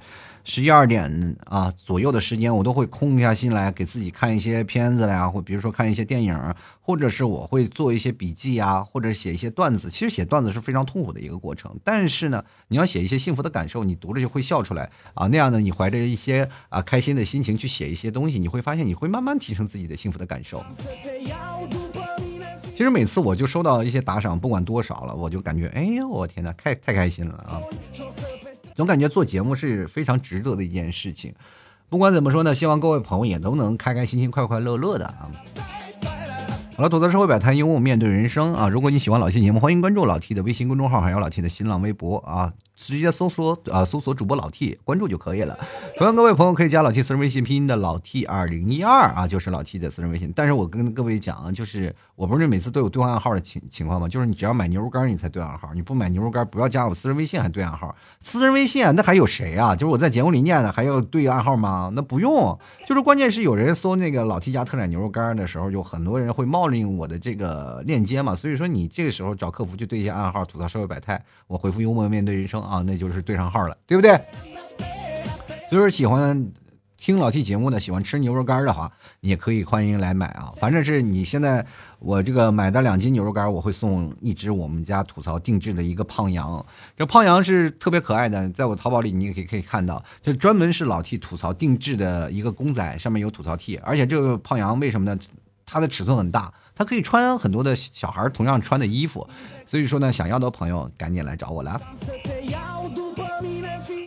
[0.44, 9.90] 十一二点啊左右的时间，我都会空下心来给自己看一些片子呀，或比如说看一些电影，或者是我会做一些笔记呀，或者写一些段子。
[9.90, 15.28] 其实写段子是非常痛苦的一个过程，但是呢，你要写一些幸福的感受，你读着就会笑出来啊。
[15.28, 20.64] 那样呢，你怀着一些啊开心的心情去写一些东西，你会发现你会慢慢提升自己的幸福的感受。
[22.72, 27.60] 其实每次我就收到一些打赏，不管多少了，我就感觉哎呦我天哪，太太开心了啊！
[28.80, 31.34] 总感觉做节目是非常值得的一件事情，
[31.90, 35.30] 不管怎么说呢，希望各位朋友也都能开开心心、快快乐乐的啊。
[36.78, 38.70] 好了，吐槽社会百态，幽默面对人生啊。
[38.70, 42.54] 如果你喜欢老 T 节目，欢迎关注老 T 的微信公众号，还有老 T 的新浪微博啊。
[42.80, 45.60] 直接搜索啊，搜索主播老 T，关注就可以了。
[45.98, 50.32] 同样，各位朋友可以加老 T 私人微信，拼音的老 T 二零一二啊，就是老 T 的私人微信。
[50.34, 54.08] 但是我跟各位讲啊，就是我不是每次都有兑换暗号的情情况吗？
[54.08, 57.94] 就是你只要买牛肉干你才兑暗号，你不买牛肉干不要加我私人微信还兑暗号。
[58.22, 59.76] 私人微信啊，那还有谁啊？
[59.76, 61.92] 就是我在节目里念的还要兑暗号吗？
[61.94, 74.20] 那不用，就是关键是有人搜那个老 T 家特产牛肉干的时候，有很多人会冒领我的这个链接嘛，所以说你这个时候找客服去对一下暗号，吐槽社会百态，我回复幽默面对人生啊，那就是对上号了，对不对？
[75.72, 76.52] 就是喜欢
[76.98, 80.52] 听老 T 节目的，喜欢吃牛肉干的话，也可以欢迎来买啊。
[80.58, 81.66] 反正是你现在
[82.00, 86.64] 我这个买的两斤牛肉干，我会送一只我们家吐槽定制的一个胖羊。
[86.96, 93.78] 这胖羊是特别可爱的，在我淘宝里你也可以可以看到，就专门是老 T 吐槽定制的一个公仔，上面有吐槽 T。
[93.78, 95.20] 而且这个胖羊为什么呢？
[95.72, 99.28] 它的尺寸很大，它可以穿很多的小孩同样穿的衣服。
[99.66, 101.78] 所以说呢，想要的朋友赶紧来找我来。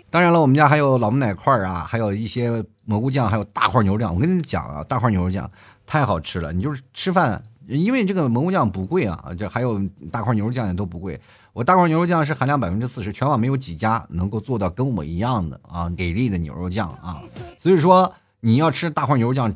[0.09, 4.15] 当然了，我们家还有老母奶块啊，还有一些蘑菇酱，还有大块牛肉酱。
[4.15, 5.51] 我跟你讲啊，大块牛肉酱
[5.85, 6.51] 太好吃了。
[6.51, 9.79] 你就是吃饭，因为这个蘑菇酱不贵啊，这还有
[10.11, 11.21] 大块牛肉酱也都不贵。
[11.53, 17.21] 我大块牛肉酱是含量百分之四十，全网没有几家能够做到跟我一样的啊给力的牛肉酱啊。
[17.59, 19.55] 所以说你要吃大块牛肉酱，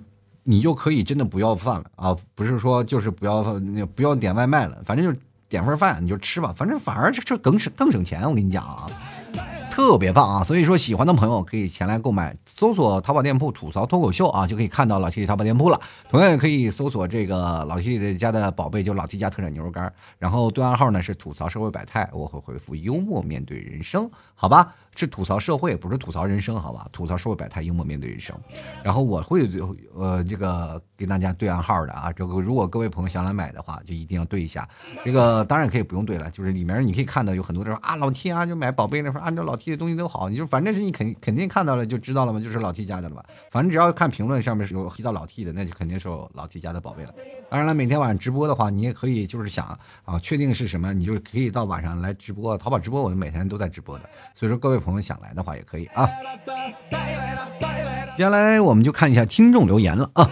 [0.49, 3.43] 你就可以真的不要饭了啊，不是说就是不要
[3.95, 8.23] 不要点外卖了，反正就点份饭你就吃吧，反正反而这这更省更省钱。
[8.23, 8.87] 我跟你讲啊。
[9.71, 10.43] 特别棒啊！
[10.43, 15.81] 所以说喜欢的朋友可以前来购买，搜索淘宝店铺“吐槽脱口秀”啊，就可以看到老 T 淘宝店铺了。
[16.09, 19.93] 同样也可以搜索这个老 T 家的宝贝，就老 T 家特产牛肉干。
[20.19, 24.75] 然后对暗号呢是吐槽社会百态，我会回复幽默面对人生，好吧？
[24.99, 26.89] 是吐槽社会，不是吐槽人生，好吧？
[26.91, 28.35] 吐槽社会百态，幽默面对人生。
[28.83, 29.47] 然后我会
[29.95, 34.67] 呃这个给大家对暗号的啊，这个如果各位朋友想来买的话，就一定要对一下。
[35.05, 43.25] 这个当然可以不用对了，就是里面你可以看到有很多人说啊老 T 啊就买宝贝那时候按照老 T 的东西都好，你就反正是你肯肯定看到了就知道了嘛，就是老 T 家的了吧？
[43.51, 47.13] 反正只要看评论上面有提到老 T 的，那就肯定是老 T 家的宝贝了。
[47.51, 52.57] 当然了，每天晚上直播的话，你也可以就是想啊确定是什么，你就可以到晚上来直播。
[52.57, 55.67] 淘宝直播我们每天都在直播的，所以说各位朋友想来的话也。
[55.67, 56.09] 可以啊，
[58.17, 60.31] 接下来我们就看一下听众留言了啊。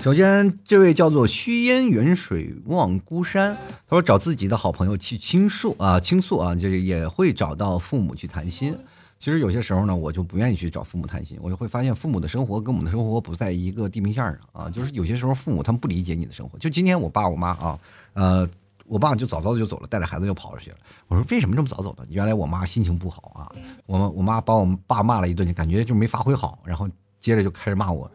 [0.00, 3.54] 首先，这位叫做虚烟远水望孤山，
[3.86, 8.74] 他说找自己的好朋友去倾诉啊，倾诉啊，就是也会找到父母去谈心。
[9.18, 14.70] 其实有些时候呢，我就不愿意去找父母谈心，我就会发现父母的生活跟我们的生活不在一个地平线上啊。
[14.70, 16.58] 就是有些时候父母他们不理解你的生活。
[16.58, 17.78] 就今天我爸我妈啊，
[18.14, 18.48] 呃。
[18.86, 20.76] 我爸就早早的就走了，带着孩子就跑出去了。
[21.06, 22.04] 我说为什么这么早走的？
[22.10, 23.46] 原来我妈心情不好啊，
[23.86, 26.88] 我们我妈把我爸骂了一顿，就感觉就没发挥好，然后
[27.20, 28.10] 接着就开始骂我。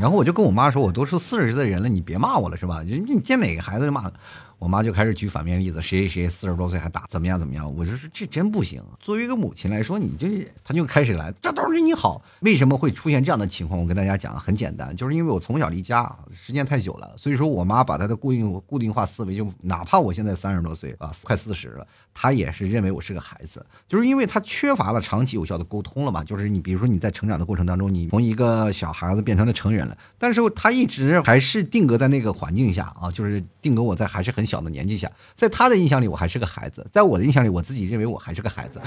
[0.00, 2.82] 然后我就跟我妈说，我都是四十岁的人了，你别骂我了，是吧？
[2.84, 4.10] 你你见哪个孩子就骂。
[4.58, 7.72] 我妈就开始举反面例子，谁谁谁四十多岁还打，怎么样怎么样？
[7.76, 8.82] 我就说这真不行。
[8.98, 12.20] 作为一个母亲来说，你这她就开始来，这都是你好。
[12.40, 13.80] 为什么会出现这样的情况？
[13.80, 26.24] 我跟大家讲，很简单，就是因为我从小离家时间太久了，所以说我妈把她的固定固定化思维，就哪怕我现在三十多岁啊，快四十了，她也是认为我是个孩子，就是因为她缺乏了长期有效的沟通了嘛。
[26.24, 34.47] 就是你比如说你在成长的过程当中，你从一个小孩子变成了成人了，但是她一直还是定格在那个环境下啊，就是定格我在还是很。
[34.48, 38.80] 小的年纪下，在他的印象里我还是个孩子，在我的印象里我自己认为我还是个孩子，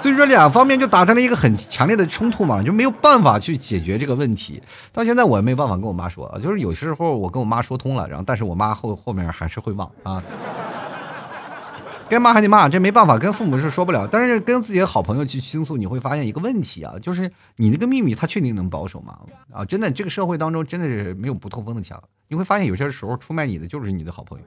[0.00, 4.62] 所以说两方面就打成了一个很强烈的冲突嘛，就没有办法去解决这个问题。
[4.92, 10.22] 到现在我也没办法跟我妈说，就是有时候我跟我妈说通了，然后但是我妈后后面还是会忘啊。
[12.08, 14.06] 该骂还得骂，这没办法，跟父母是说不了。
[14.10, 19.18] 但是跟自己的好朋友去倾诉，你会发现一个问题啊，就是你那个秘密，他确定能保守吗？
[19.50, 22.02] 啊，真的，这个社会当中真的是没有不透风的墙。
[22.28, 24.44] 你会发现有些时候出卖你的就是你的好朋友，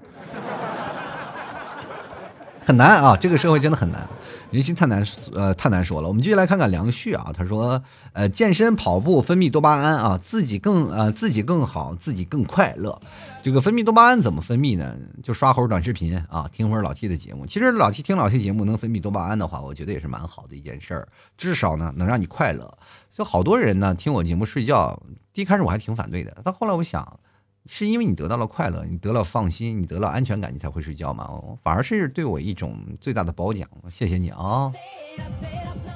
[2.63, 4.07] 很难啊，这个社会真的很难。
[4.51, 5.03] 人心太难，
[5.33, 6.07] 呃，太难说了。
[6.07, 7.81] 我们继续来看看梁旭啊，他说，
[8.13, 12.97] 呃，健身跑步分泌多巴胺啊，自己更呃自己更好，自己更快乐。
[13.43, 14.95] 这个分泌多巴胺怎么分泌呢？
[15.21, 17.45] 就刷会儿短视频啊，听会儿老 T 的节目。
[17.45, 22.77] 其实老 T 听老 T 节目能分泌多巴胺的话，我觉得也是蛮好的一件事儿，至少呢能让你快乐。
[23.11, 24.97] 就好多人呢听我节目睡觉，
[25.33, 27.19] 第一开始我还挺反对的，但后来我想。
[27.67, 31.27] 是因为你得到了快乐，你得了放心，你得了安全感，你才会睡觉吗？
[31.63, 34.71] 反而是对我一种最大的褒奖，谢谢你啊！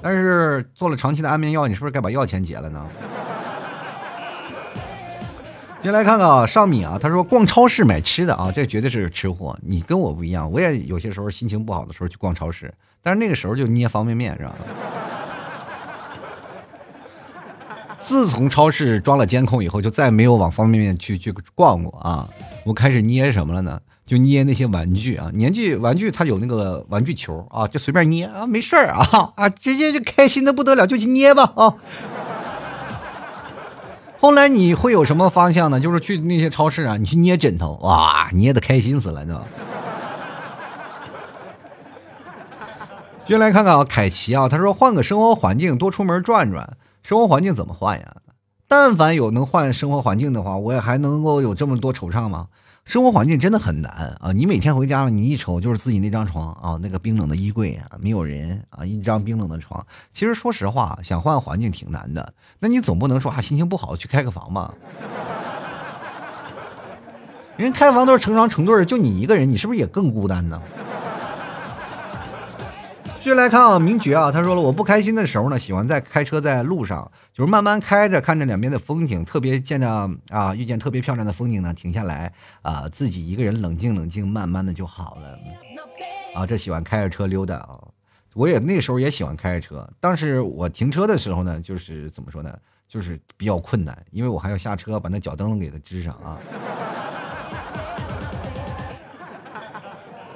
[0.02, 2.86] 但是做了长期的安眠药，你是不是该把药钱结了呢？
[5.82, 9.58] 先来看看啊，上米啊，他说逛超市买吃的啊，这绝对是吃货。
[9.62, 14.56] 你跟我不一样，我也有些时候心情不好的时候去逛超市，但是那个时候就捏方便面是吧？
[18.00, 22.28] 自从超市装了监控以后，就再没有往方便面去去逛过啊！
[22.66, 23.80] 我开始捏什么了呢？
[24.06, 31.76] 就捏那些玩具啊，年纪玩具它有那个玩具球啊，就随便捏啊，没事儿啊啊，直接就开心的不得了，就去捏吧啊！
[34.20, 35.80] 后来你会有什么方向呢？
[35.80, 39.44] 就是去那些超市啊，你去捏枕头，哇，捏的开心死了，吧？
[43.26, 46.78] 接下来看看啊，凯奇啊，他说换个生活环境，多出门转转。
[47.04, 48.16] 生活环境怎么换呀？
[48.68, 52.48] 但凡有能换生活环境的话，我也还能够有这么多惆怅吗？
[52.86, 54.32] 生活环境真的很难啊！
[54.32, 59.86] 你每天回家了，你一瞅就是自己那张床啊，那个冰冷的衣柜啊，没有人啊，一张冰冷的床。
[60.12, 62.34] 其实说实话，想换环境挺难的。
[62.60, 64.74] 那你总不能说啊，心情不好去开个房吧？
[67.58, 70.62] 人开房都是成双成对就你一个人，你是不是也更孤单呢？
[73.20, 85.38] 继续来看啊，名爵啊，他说了，我不开心的时候呢，喜欢在开车在路上，就是慢慢开着，看着两边的风景，特别见着啊，遇见特别漂亮的风景呢，停下来啊，自己一个人冷静冷静，慢慢的就好了。
[86.34, 87.78] 啊，这喜欢开着车溜达啊，
[88.34, 96.40] 我也那时候也喜欢开着车，但是我停车的时候呢，就是怎么说呢，就是比较困难，因为我还要下车把那脚蹬给它支上啊。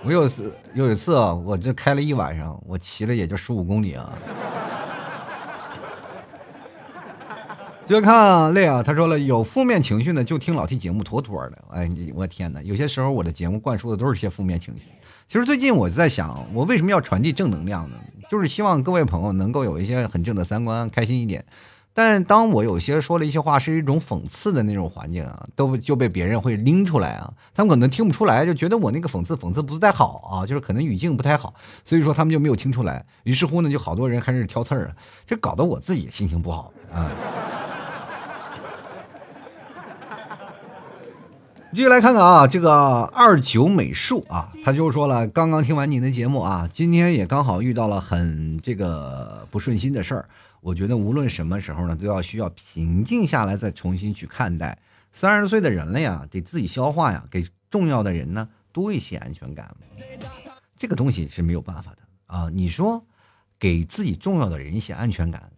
[0.05, 4.13] 我有次有一次啊，我这开了一晚上，我骑了也就十五公里啊。
[7.85, 11.57] 就看累啊，他说了，有负面情绪呢，就听老 T 节目妥妥的。
[11.69, 14.87] 哎，我天哪，有些时候我的节目灌输的都是些负面情绪。
[15.27, 17.95] 其实最近我在想，我为什么要传递正能量呢？
[18.29, 21.45] 就是希望各位朋友能够有一些很正的三观，开心一点。
[21.95, 31.53] 但是当我有些说了一些话是一种讽刺的那种环境啊，都就被别人会拎出来啊，他们可能听不出来，就觉得我那个讽刺讽刺不太好啊，就是可能语境不太好，
[31.85, 33.05] 所以说他们就没有听出来。
[33.23, 37.11] 于是乎呢，就好多人开始挑刺儿啊，这搞得我自己心情不好啊。
[41.75, 50.25] 继续来看看啊，这个二九美术啊，他就说了，刚刚听完您的节目啊，今天也刚好遇到了很这个不顺心的事儿。
[50.63, 54.79] 我觉得无论什么时候呢，都要需要平静下来，再重新去看待。
[55.11, 59.75] 三十岁的人了呀，得自己消化呀，给重要的人呢多一些安全感。
[60.77, 61.97] 这个东西是没有办法的
[62.27, 62.49] 啊！
[62.53, 63.05] 你说
[63.59, 65.51] 给自己重要的人一些安全感，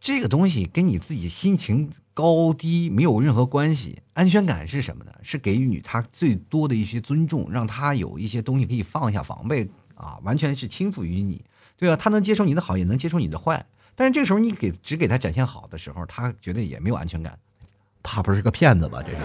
[0.00, 4.00] 这个东西跟你自己心情高低没有任何关系。
[4.12, 5.12] 安全感是什么呢？
[5.22, 11.44] 是给予他最多的一些尊重，让他有一些东西可以放下防备啊，完全是倾覆于你。
[11.76, 13.66] 对啊，他能接受你的好，也能接受你的坏。
[13.96, 17.38] 但是这个时候你给只给他展现好的时候，他觉得也没有安全感，
[18.02, 19.02] 怕不是个骗子吧？
[19.02, 19.18] 这是。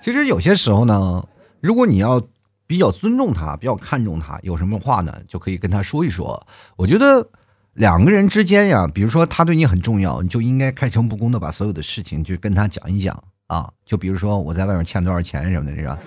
[0.00, 1.26] 其实有些时候呢，
[1.60, 2.22] 如果你要
[2.66, 6.46] 比较尊重他，比较看重他，有什么话呢，就可以跟他说一说。
[6.76, 7.28] 我觉得
[7.72, 13.68] 两个人之间呀，比如说他对你很重要，你就应该开诚布公的把所有的事情就跟他讲一讲啊。
[13.84, 15.98] 就比如说我在外面欠多少钱什么的，是吧？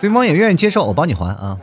[0.00, 1.58] 对方也愿意接受，我帮你还啊。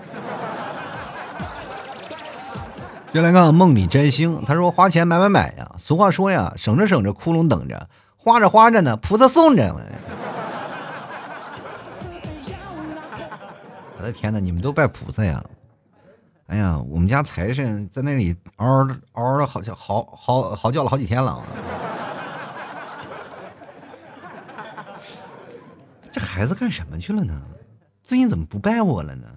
[3.13, 5.71] 就来看梦里摘星，他说花钱买买买呀。
[5.78, 9.73] 俗话说呀，省着省着窟窿等着，花着花着呢，菩萨送着。
[13.97, 15.43] 我的天哪，你们都拜菩萨呀？
[16.47, 21.41] 哎呀，我们家财神在那里嗷嗷嗷的，好像嚎嚎嚎叫了好几天了。
[26.12, 27.41] 这孩子干什么去了呢？
[28.08, 29.28] 最近怎么不拜我了呢？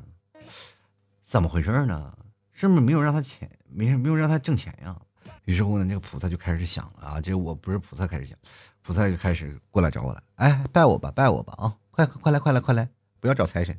[1.24, 2.12] 怎么回事呢？
[2.52, 4.96] 是不是没有让他钱，没没有让他挣钱呀？
[5.44, 8.38] 于是乎呢，那个菩萨就开始想了啊，这我不是菩萨开始想，
[8.80, 10.22] 菩萨就开始过来找我了。
[10.36, 11.74] 哎，拜我吧，拜我吧啊！
[11.90, 12.88] 快快快来，快来，快来！
[13.18, 13.76] 不要找财神，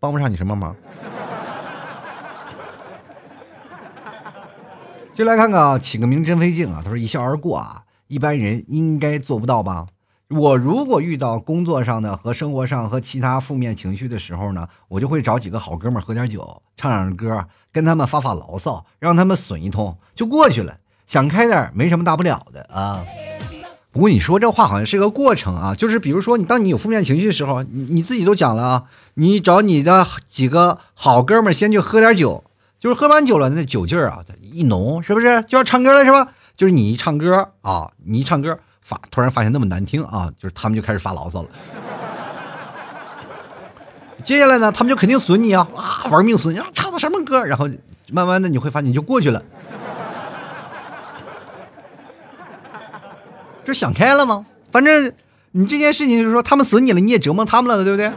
[0.00, 0.74] 帮不上你什么忙。
[5.12, 6.80] 就来看看啊，起个名真费劲啊。
[6.82, 9.86] 他说一笑而过啊，一般人应该做不到吧？
[10.28, 20.80] 我如果遇到工作上的和生活上和其他负面情绪的时候呢，我就会找几个好哥们喝点酒，唱唱歌，跟他们发发牢骚，让他们损一通就过去了。
[21.06, 23.02] 想开点，没什么大不了的啊。
[23.90, 32.44] 不过你说这话好像是个过程啊，就是比如说你当你有负面情绪的时候，你你自己都讲了啊，你找你的几个好哥们先去喝点酒，
[32.78, 36.28] 就是喝完酒了那酒劲儿啊一浓，是不是就要唱歌了是吧？
[36.54, 38.60] 就是你一唱歌啊，你一唱歌。
[38.88, 41.48] 发突然发现那么难听啊，就是他们就开始发牢骚了。
[44.24, 47.44] 接下来呢，他们就肯定损你啊，啊，玩命损你，啊唱的什么歌？
[47.44, 47.68] 然后
[48.10, 49.42] 慢慢的你会发现你就过去了，
[53.62, 54.46] 这想开了吗？
[54.70, 55.12] 反正
[55.50, 58.10] 你这件事情就是说，他们损你了，你也折磨他们了，对不对？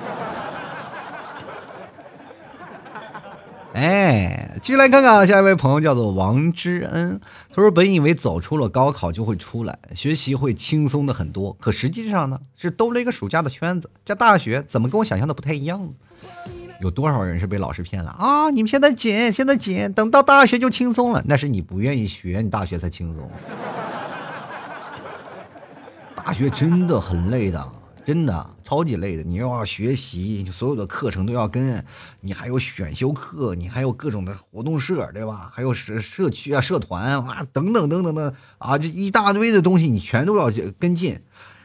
[3.74, 7.20] 哎，继续来看看啊下一位朋友，叫做王之恩。
[7.49, 13.89] 他说：“本以为走出了高考就会出来，学习会轻松的很多，可实际上呢，是兜了一个暑假的圈子。
[14.05, 15.89] 这大学怎么跟我想象的不太一样呢？
[16.80, 18.51] 有多少人是被老师骗了啊？
[18.51, 21.24] 你们现在紧，现在紧，等到大学就轻松了。
[21.26, 23.28] 那是你不愿意学，你大学才轻松。
[26.16, 27.68] 大学真的很累的。”
[28.06, 31.86] 真的超级累的，你又要学习，所有的课程都要跟，
[32.22, 35.52] 你还有选修课，你还有各种的活动社，对吧？
[35.54, 41.22] 还有社社区啊、社团啊等等等等的啊，这一大堆的东西你全都要跟进。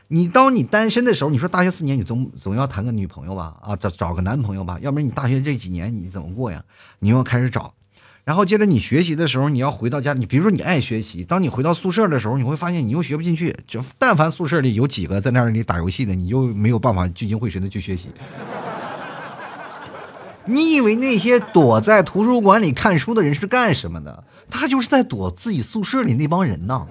[0.08, 3.56] 你当你单身的时候，你说大学四年你总总要谈个女朋友吧？
[3.62, 4.78] 啊，找找个男朋友吧？
[4.80, 6.64] 要不然你大学这几年你怎么过呀？
[6.98, 7.74] 你又要开始找。
[8.26, 13.56] 然后接着你学习的时候，你要回到家，你比如说你爱学习，当你回到宿舍的时候，你会发现你又学不进去。
[13.68, 18.10] 就但凡宿舍里有几个在那里打游戏的，你就没有办法聚精会神的去学习。
[20.44, 24.24] 你以为那些躲在图书馆里看书的人是干什么的？
[24.50, 26.84] 他就是在躲自己宿舍里那帮人呢。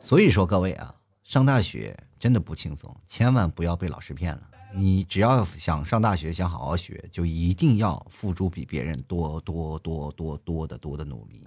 [0.00, 4.42] 所以说各位啊，上大学真的不轻松，千万不要被老师骗了。
[4.74, 11.44] 你只要想上大学，想好好学，就一定要付出比别人多多多多多的多的努力。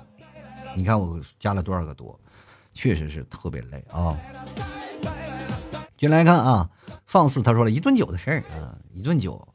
[0.76, 2.20] 你看我加了多少个多，
[2.74, 4.16] 确实是特别累啊。
[5.98, 6.70] 进来看啊，
[7.06, 9.48] 放肆他说了一顿酒的事儿啊，一顿酒。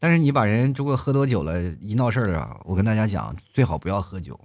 [0.00, 4.40] 但是你把人如果喝多酒了，一闹事儿啊，我跟大家讲，最好不要喝酒，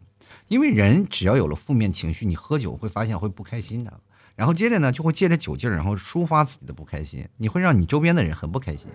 [0.50, 4.00] 因为人只要有了负面情绪，你喝酒会发现会不开心的。
[4.38, 8.88] 然后接着呢，就会借着酒劲儿，然后抒发自己的不开心，你会让你周边的人很不开心。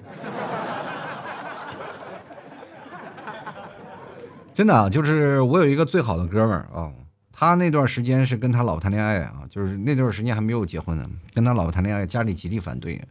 [4.55, 6.93] 真的啊，就是我有一个最好的哥们儿啊，
[7.33, 13.03] 他那段时间是跟他老婆谈恋爱啊，就是那段时间还没有结婚呢，跟他老婆谈恋爱，家里极力反对，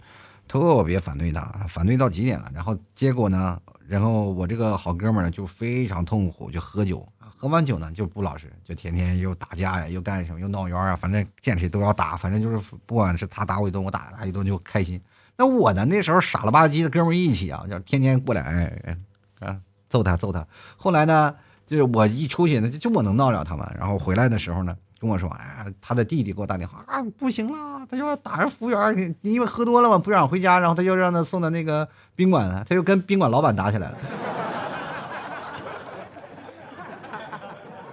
[0.47, 2.49] 特别反对他，反对到极点了。
[2.55, 7.05] 然后结果呢，然后我这个好哥们儿呢就非常痛苦，就喝酒。
[7.41, 15.01] 喝完酒呢就不老实，就天天又打架呀，又干什么，又闹冤啊，反正见谁都要打，反正就是不管是他打我一顿，我打他一顿就开心。
[15.35, 18.95] 那我呢，那时候傻了吧唧的哥们一起啊，就天天过来，
[19.39, 19.57] 啊，
[19.89, 20.45] 揍他揍他。
[20.77, 21.33] 后来呢，
[21.65, 23.67] 就是我一出去，那就我能闹了他们。
[23.75, 33.97] 然后回来的时候呢，跟我说，哎，他的弟弟给我打电话啊，不行了，他就要打人服务员，因为喝多了嘛，不想回家，然后他就让他送到那个宾馆了，他就跟宾馆老板打起来了。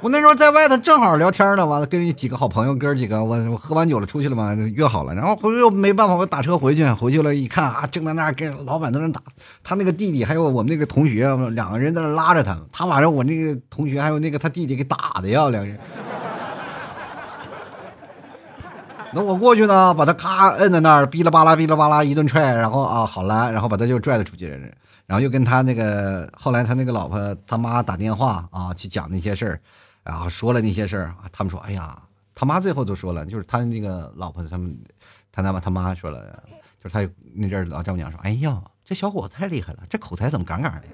[0.01, 9.21] 我那时候在外头正好聊天呢，完了跟几个好朋友哥几个，我我喝完酒了出去了嘛，约好了，然后回又没办法，我打车回去，回去了一看啊，正在那跟老板在那打，
[9.65, 15.77] 他那个弟弟还有我们那个同学两个人在那拉着他，他把我那个同学还有那个他弟弟给打的呀，两个人。
[19.13, 24.47] 那我过去呢，把他咔摁在那儿，哔啦吧啦哔啦吧啦一顿踹，然后啊好了，然后把他就拽了出去，
[25.07, 29.61] 然后又跟他那个后来他那个老婆他妈打电话啊去讲那些事儿。
[30.09, 32.01] 然后说了那些事儿，他们说：“哎呀，
[32.35, 34.75] 他妈最后都说了，就是他那个老婆，他们
[35.31, 36.43] 他他妈他妈说了，
[36.83, 40.85] 就是他那阵儿老丈母娘说：‘哎呀，这小伙子太厉害了，这口才怎么杠杠的？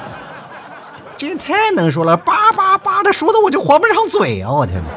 [1.16, 4.52] 这太能说了，叭叭叭的说的我就合不上嘴啊！
[4.52, 4.88] 我天哪！’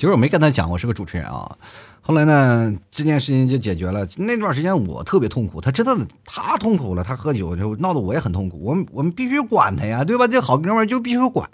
[0.00, 1.58] 其实我没跟他讲，我是个主持人啊。”
[2.00, 4.08] 后来呢，这件事情就解决了。
[4.16, 5.94] 那段时间我特别痛苦，他知道
[6.24, 8.58] 他痛苦了，他喝酒就闹得我也很痛苦。
[8.62, 10.26] 我们我们必须管他呀，对吧？
[10.26, 11.50] 这好哥们儿就必须管。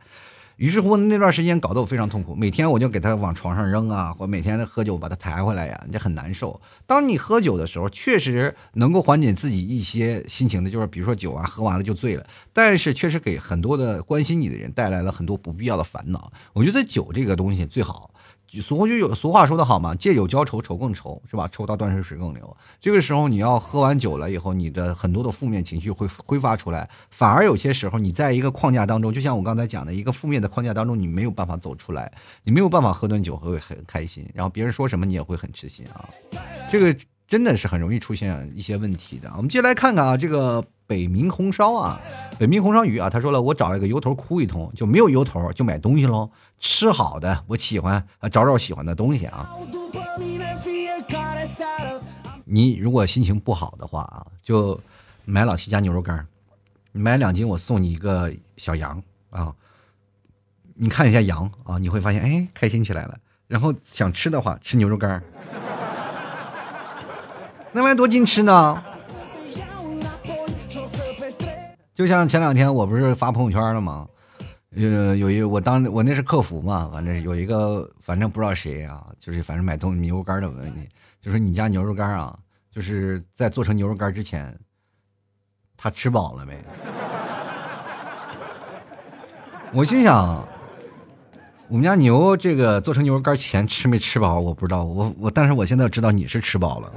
[0.59, 6.59] 于是乎那段时间搞得我非常痛苦，每天我就给他往床上扔啊，或每天喝酒把他抬回来呀，这很难受。
[6.87, 12.25] 当你喝酒的时候，确实能够缓解自己一些心情的，就是比如说酒啊，喝完了就醉了。
[12.53, 16.31] 但是确实给很多的关心你的人带来了很多不必要的烦恼。
[16.53, 18.13] 我觉得酒这个东西最好。
[18.49, 21.49] 俗就有俗话说得好嘛，借酒浇愁，愁更愁，是吧？
[21.51, 22.57] 抽到断水，水更流。
[22.81, 32.11] 这个时候你要喝完酒了以后，你的很多的负面情绪会挥发出来，反而有些时候你在一个框架当中，就像我刚才讲的一个负面的框架当中，你没有办法走出来，
[32.45, 36.09] 你没有办法喝顿酒会很开心，然后别人说什么你也会很吃心啊。
[36.71, 39.31] 这个真的是很容易出现一些问题的。
[39.37, 40.65] 我们接下来看看啊，这个。
[40.89, 42.01] 北冥红烧啊，
[42.39, 49.49] 北冥红烧鱼啊，他说了，我找一个由头哭一通，就没有由头就买东西喽，吃好的，我喜欢啊，找找喜欢的东西啊。
[52.45, 54.81] 你如果心情不好的话啊，就
[55.25, 56.27] 买老七家牛肉干，
[56.93, 59.55] 买两斤我送你一个小羊啊，
[60.75, 65.23] 你看一下羊啊，你会发现哎开心起来了，然后想吃的话吃牛肉干，
[67.73, 68.83] 那玩意多矜持呢。
[71.95, 74.07] 就像前两天我不是发朋友圈了吗？
[74.79, 80.87] 呃，有一我当我那是客服嘛，反正有一个反正不知道谁啊，就是反正买东西牛肉干的问题，
[81.19, 82.39] 就说你家牛肉干啊，
[82.71, 84.55] 就是在做成牛肉干之前，
[85.79, 86.63] 他吃饱了没？
[89.73, 90.47] 我心想，
[91.69, 96.93] 我们家牛这个做成牛肉干前吃没吃饱，我不知道，我我但是我现在知道你是吃饱了。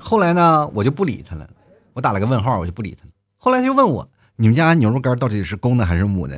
[0.00, 1.46] 后来呢，我就不理他了，
[1.92, 3.12] 我打了个问号，我就不理他了。
[3.46, 6.36] 后来就问我，你们家牛肉干到底是公的还是母的？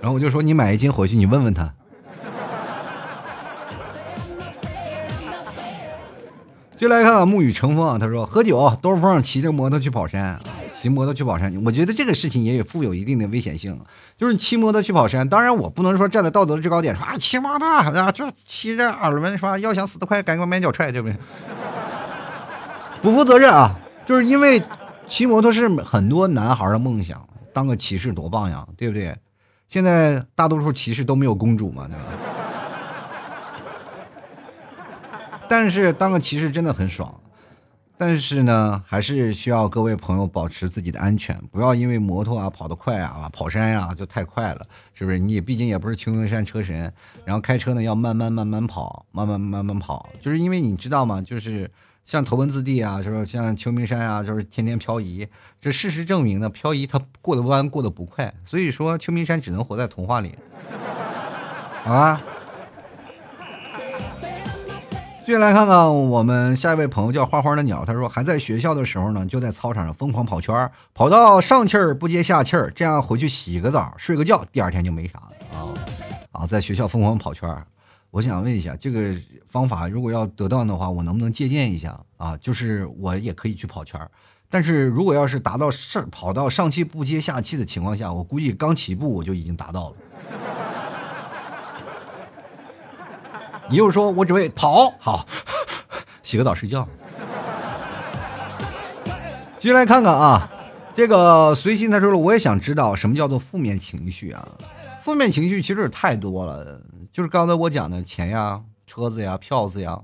[0.00, 1.74] 然后我就说，你买一斤回去，你问问他。
[6.76, 10.38] 就来看看沐雨成风啊，他说喝酒兜风骑着摩托去跑山。
[10.72, 13.76] 骑摩托去跑山，我觉得这个事情也有富有一定的危险性。
[14.16, 19.58] 就是骑摩托去跑山，当然我不能说站在道德的制高点说啊，骑摩托啊，就骑着耳轮说？
[19.58, 21.16] 要想死得快，赶快买脚踹，对不对？
[23.06, 23.78] 不负责任啊！
[24.04, 24.60] 就是因为
[25.06, 29.16] 骑摩托是很多男孩的梦想，当个骑士多棒呀，对不对？
[29.68, 32.04] 现在大多数骑士都没有公主嘛，对吧？
[35.48, 37.14] 但是当个骑士真的很爽。
[37.96, 45.18] 但是呢，还是需要各位朋友保持自己的安全，不要因为摩托啊跑得快啊，跑山呀就太快了，是不是？
[45.20, 46.92] 你毕竟也不是秋名山车神，
[47.24, 51.22] 然后开车呢要慢慢慢慢跑，慢慢慢慢跑，就是因为你知道吗？
[51.22, 51.70] 就是
[52.06, 55.26] 像头文字 D 啊，就是像秋名山啊，就是天天漂移，
[55.60, 60.38] 这事实证明呢，漂移它过得弯过得不快，所以说秋名山只能活在童话里，
[61.84, 62.18] 啊。
[65.18, 75.74] 继续来看看我们下一位朋友叫花花的鸟，他说还在学校的时候呢，就在操场上疯狂跑圈跑到上气儿不接下气儿，这样回去洗个澡睡个觉，第二天就没啥了啊
[76.30, 76.46] 啊！
[76.46, 77.50] 在学校疯狂跑圈
[78.16, 79.14] 我想问一下，这个
[79.46, 82.34] 方法如果要得当的话，我能不能借鉴一下啊？
[82.38, 84.00] 就是我也可以去跑圈
[84.48, 89.96] 但是如果要是达到上跑到上气不接下气的情况下，我估计刚起步我就已经达到了。
[93.68, 95.26] 你就是说我只会跑好，
[96.22, 96.88] 洗个澡睡觉。
[99.58, 100.50] 继续来看看啊，
[100.94, 104.48] 这个随心他说了，我也想知道什么叫做负面情绪啊？
[105.04, 106.80] 负面情绪其实太多了，
[107.16, 110.02] 就是刚才我讲的钱呀、车子呀、票子呀，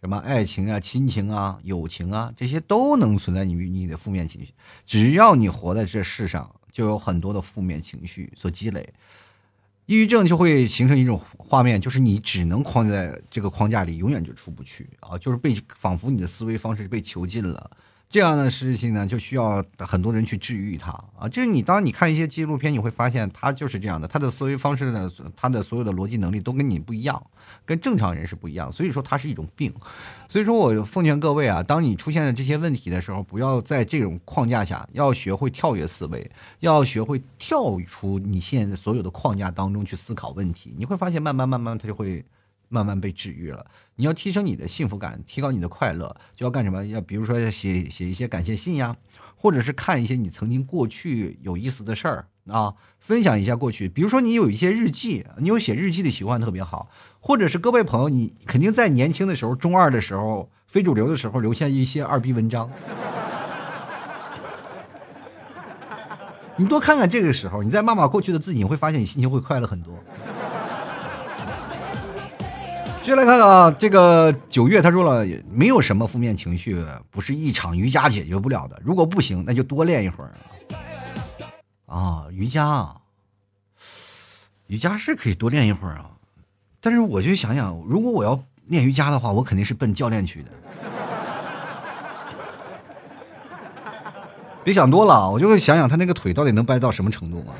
[0.00, 4.52] 什么爱情啊、亲情啊、友情啊，这些都能存在你你的负面情绪。
[4.84, 8.92] 只要你活在这世上，就有很多的负面情绪所积累。
[9.86, 15.16] 抑郁症就会形成一种画面，就是你只能框在这个框架里，永远就出不去啊！
[15.16, 17.70] 就是被仿佛你的思维方式被囚禁了。
[18.10, 21.28] 这样的事情呢，就需要很多人去治愈他啊。
[21.28, 27.22] 就是你，当你看一些纪录片，你会发现他就是这样的，他的思维方式呢，他的所有的逻辑能力都跟你不一样，
[27.64, 28.72] 跟正常人是不一样。
[28.72, 29.72] 所以说，他是一种病。
[30.28, 40.74] 所以说我奉劝各位啊，当你出现了这些问题的时候，不要在这种框架下，要学会跳跃思维，要学会跳出你现在所有的框架当中去思考问题。
[40.76, 42.24] 你会发现，慢慢慢慢，他就会。
[42.70, 43.66] 慢慢被治愈了。
[43.96, 46.86] 你要提升你的幸福感，提高你的快乐，就要干什么？
[46.86, 48.96] 要比如说写写一些感谢信呀，
[49.36, 53.88] 或者是看一些你曾经过去有意思的事儿啊，分享一下过去。
[53.88, 62.70] 比如说你有一些日记，你有写日记的习惯特别好，或者是各位朋友，你肯定在年轻的时候，中二的时候，非主流的时候，留下一些二逼文章。
[66.56, 69.94] 你多看看这个时候，你在骂骂过去的自己，你会发现你心情会快乐很多。
[73.10, 76.80] 接来看看啊，这个九月他说了，没有什么负面情绪
[77.10, 78.80] 不是一场瑜伽解决不了的。
[78.84, 80.30] 如果不行，那就多练一会儿。
[81.86, 82.88] 啊，瑜伽，
[84.68, 86.12] 瑜伽是可以多练一会儿啊。
[86.80, 90.50] 但是我就想想，如果我要练瑜伽的话，我肯定是奔教练去的。
[94.62, 97.52] 别想多了，我就会想想他那个腿到底能掰到什么程度嘛。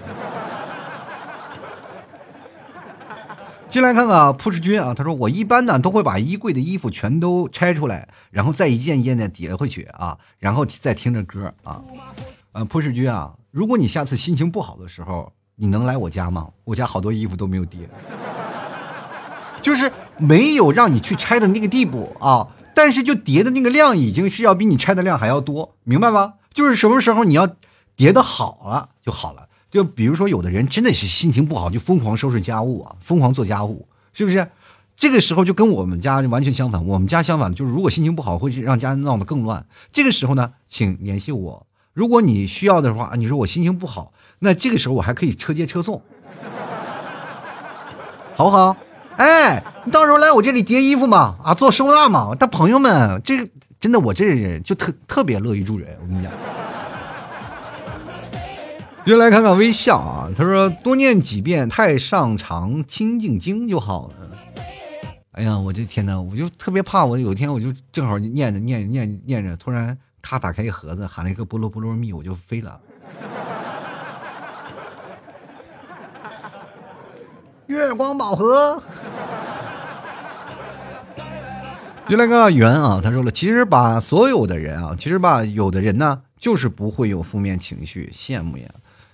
[3.71, 11.81] 进来看看啊，扑哧君啊，他说我一般呢都会把衣柜的衣服全都拆出来，然后再一件一件的叠回去啊，然后再听着歌啊。
[12.51, 16.49] 呃，扑哧君啊，如果你下次心情不好的时候，你能来我家吗？
[16.64, 17.89] 我家好多衣服都没有叠，
[19.62, 26.35] 就是没有让你去拆的那个地步啊，但是就叠的那个量已经是要比你拆的量还要多，明白吗？
[26.53, 27.49] 就是什么时候你要
[27.95, 29.47] 叠的好了就好了。
[29.71, 34.49] 就比如说，有的人真的是心情不好，就疯狂收拾家务啊，疯狂做家务，是不是？
[34.97, 36.85] 这个时候就跟我们家完全相反。
[36.87, 39.64] 我们家相反，就是如果心情不好，会让家闹得更乱。
[39.93, 41.66] 这个时候呢，请联系我。
[41.95, 46.03] 如果你需要的话，你说我心情不好，那这个时候我还可以车接车送，
[48.35, 48.77] 好不好？
[49.16, 52.33] 哎，你到时候来我这里叠衣服嘛，啊，做收纳嘛。
[52.39, 53.49] 但朋友们，这个
[53.81, 55.97] 真的，我这人就特特别乐于助人。
[56.03, 56.31] 我跟你讲，
[59.05, 60.30] 就来看看微笑啊。
[60.36, 64.14] 他说多念几遍《太上长清净经》就好了。
[65.32, 72.78] 哎呀，我这天呐，我就特别怕，我有一天我就正好念着念念念着，突然咔打开一盒子，喊了一个菠萝菠萝蜜，我就飞了。
[77.66, 78.82] 月光宝盒。
[82.07, 88.64] 就那个圆啊，他说了，其实吧，所有的人啊，其实吧，有的人呢，就是不会有负面情绪，羡慕呀。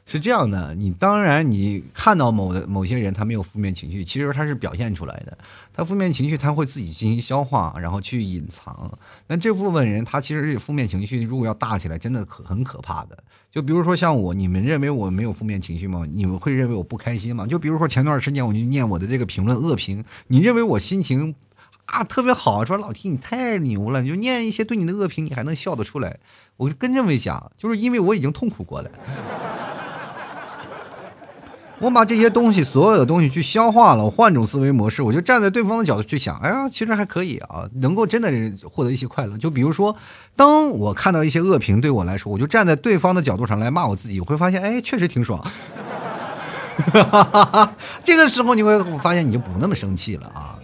[0.08, 5.36] 是这样的，你当然你看到某的某些人他没有负面情绪，其实他是表现出来的，
[5.72, 8.96] 他负面情绪他会自己进行消化，然后去隐藏。
[9.26, 13.18] 那这部分人他其实负面情绪如果要大起来，真的可很可怕的。
[13.50, 16.06] 就比如说像我，你们认为我没有负面情绪吗？
[16.08, 17.44] 你们会认为我不开心吗？
[17.44, 21.34] 就比如说前段时间我就念我的这个评论恶评，你认为我心情
[21.86, 26.20] 啊特别好，说老 T 你太牛了，你就念一些对你的恶评，你还能笑得出来？
[26.58, 28.90] 我跟认为讲，就是因为我已经痛苦过了。
[31.78, 38.30] 我把这些东西，所有的东西去消化了，我换种思维模式，我就站在对方的角度去想，哎呀，其实还可以啊，能够真的
[38.70, 39.36] 获得一些快乐。
[39.36, 39.94] 就比如说，
[40.34, 45.42] 当我看到一些恶评，对我来说，我就站在对方的角度上来骂我自己，我会发现，哎，确实挺爽。
[48.02, 50.56] 这个时候你会发现，你就不那么生气了啊。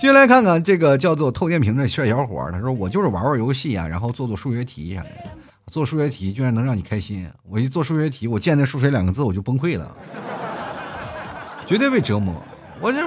[0.00, 5.08] 接下来看看这个叫做透电瓶的帅小伙，他说我就是玩玩游戏啊，然后做做数学题啥的。
[5.74, 7.28] 做数学题居然能让你开心！
[7.48, 9.92] 我一做数学题，我见那“数学”两个字我就崩溃了，
[11.66, 12.40] 绝对被折磨。
[12.80, 13.00] 我这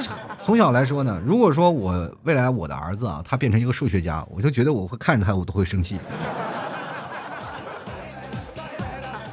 [0.43, 5.97] 从小来说呢，如果说我未来我的儿子啊，他变成一个数学家，我就觉得我会看着他，我都会生气。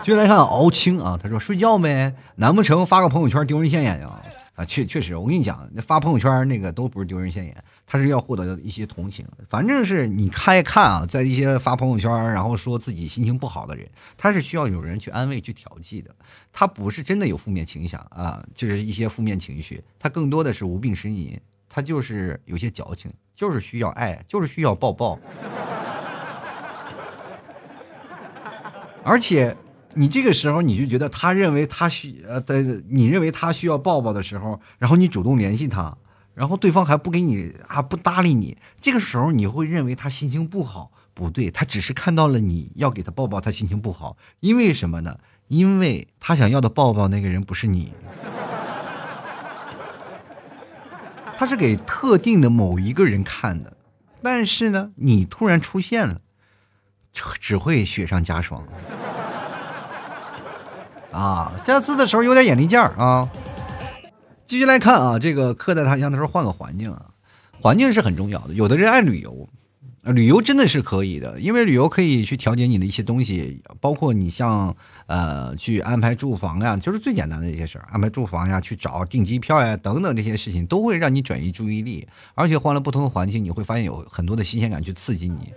[0.05, 4.11] 接来看敖青啊，他说睡觉呗，难不成发个朋友圈丢人现眼呀？
[4.55, 9.27] 啊，确确实，我跟你讲，那发朋友圈那个都不是丢人现眼，他是要获得一些同情。
[9.49, 16.15] 反正是你看一看啊，在一些发朋友圈然后说自己心情不好的人，他是需要有人去安慰、去调剂的。
[16.53, 25.19] 他不是真的有负面情绪啊，就是一些负面情绪，他更多的是无病呻吟，他就是有些矫情，就是需要爱，就是需要抱抱，
[29.03, 29.57] 而且。
[29.97, 35.97] 你这个时候你就觉得他认为他需呃的，你认为他需要抱抱的时候，然后你主动联系他，
[36.35, 40.91] 然后对方还不给你啊不搭理你，这个时候你会认为他心情不好？
[41.15, 45.19] 不对，他只是看到了你要给他抱抱，他心情不好，因为什么呢？
[45.47, 47.93] 因为他想要的抱抱那个人不是你，
[51.37, 53.77] 他是给特定的某一个人看的，
[54.23, 56.21] 但是呢，你突然出现了，
[57.39, 58.67] 只会雪上加霜。
[61.13, 63.31] 啊，下次的时候有点眼力劲儿啊！
[64.47, 67.07] 继续来看啊，这个客在他乡，他说换个环境啊，
[67.61, 68.55] 环境是很重要的。
[68.55, 69.49] 有的人爱旅游，
[70.03, 74.77] 旅游真的是可以的，因为旅游可以去调节你的一些东西，包括你像
[75.07, 85.53] 呃去安排住房呀，就是最简单的一些事儿，安排住房呀，去找订机票呀等等这些事情，都会让你转移注意力，而且换了不同的环境，你会发现有很多的新鲜感去刺激你。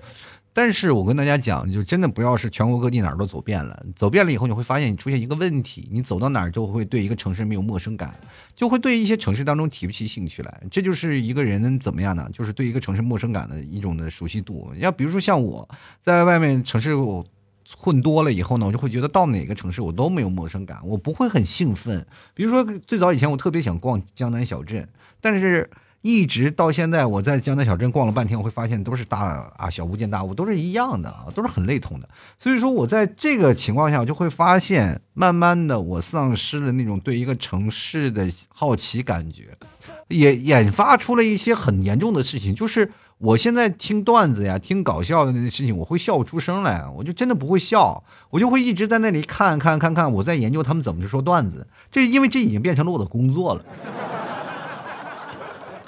[0.58, 8.16] 但是我跟大家讲，就真的不要是全国各地哪儿都走遍了，走遍了以后，你会发现你出现一个问题，你走到哪儿就会对一个城市没有陌生感，
[8.56, 10.64] 就会对一些城市当中提不起兴趣来。
[10.72, 12.28] 这就是一个人怎么样呢？
[12.34, 14.72] 就是对一个城市陌生感的一种的熟悉度。
[14.78, 15.70] 要比如说像我
[16.02, 16.96] 在外面城市
[17.78, 22.04] 混多了以后呢，我就会觉得到哪个城市我都没有陌生感，我不会很兴奋。
[22.34, 24.90] 比如说最早以前我特别想逛江南小镇，
[25.22, 25.70] 但是。
[26.08, 32.08] 一直到现在，我在江南小镇逛了半天，我会发现都是大啊小巫见大巫，都是一样的啊，都是很类同的。
[32.40, 39.58] 所以说我在这个情况下，我就会发现，慢慢的我丧失了那种对一个城市的好奇感觉，
[40.08, 53.66] 也引发出了一些很严重的事情，就是我现在听段子呀，听搞笑的那些事情，我会笑不出声来，我就真的不会笑，我就会一直在那里看看看看，我在研究他们怎么去说段子，这因为这已经变成了我的工作了。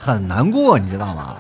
[0.02, 1.36] 很难过，你知道吗？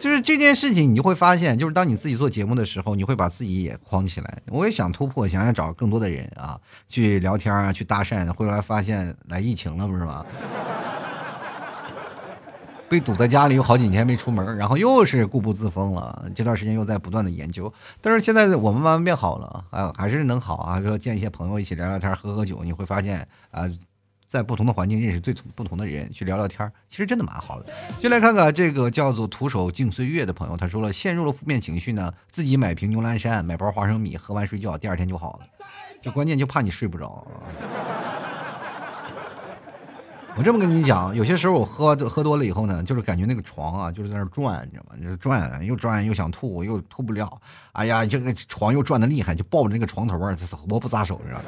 [0.00, 4.38] 就是这件事情，你就会发现，就是当你自己做节目的时候，你会把自己也框起来。
[4.46, 8.26] 我也想突破，想要找更多的人啊，去聊天啊，去搭讪。
[8.32, 10.24] 后来发现来疫情了，不是吗？
[12.88, 16.24] 被堵在家里有好几天没出门，然后又是固步自封了。
[16.34, 17.70] 这段时间又在不断的研究，
[18.00, 20.80] 但是现在我们慢慢变好了啊，还是能好啊。
[20.80, 23.68] 说见一些朋友，一起聊聊天，喝喝酒，你会发现啊。
[24.30, 27.72] 在不同的环境认识最不同的人，去聊聊天其实真的蛮好的。
[27.98, 35.46] 就来看看这个叫做“徒手敬岁月”的朋友，他说了，陷入了负面情绪呢，自己买瓶牛栏山，买包花生米，喝完睡觉，第二天就好了。
[36.00, 37.26] 就关键就怕你睡不着。
[40.36, 44.96] 我这么跟你讲，有些时候我喝喝多了以后呢，就是感觉那个床啊，就是在那转，你知道吗？
[45.02, 47.28] 就是转，又转又想吐，又吐不了。
[47.72, 51.44] 哎呀，这个床又转的厉害，就抱着那个床头啊，这是活不撒手，你知道吗？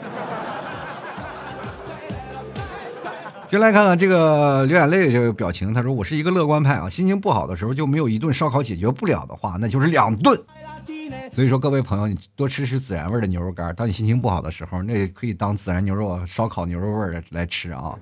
[3.53, 10.43] 先来看看这个流眼泪的这个表情，他说：“我是一个乐观派啊，心情不好的时候就没有一顿烧烤解决不了的话，那就是两顿。
[11.31, 17.93] 所以说，各位朋友，你多吃吃孜然味的牛肉干，当你心情不好的时候，那也可以当孜然牛肉烧烤牛肉味的来吃啊。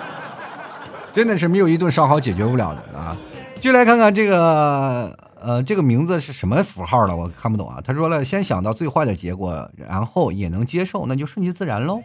[1.14, 3.16] 真的是没有一顿烧烤解决不了的啊！
[3.62, 7.16] 就来看看这个，呃，这个名字是什么符号了？
[7.16, 7.80] 我看不懂啊。
[7.82, 12.02] 他说了，先想到最坏的结果，然后也能接受，那就顺其自然喽。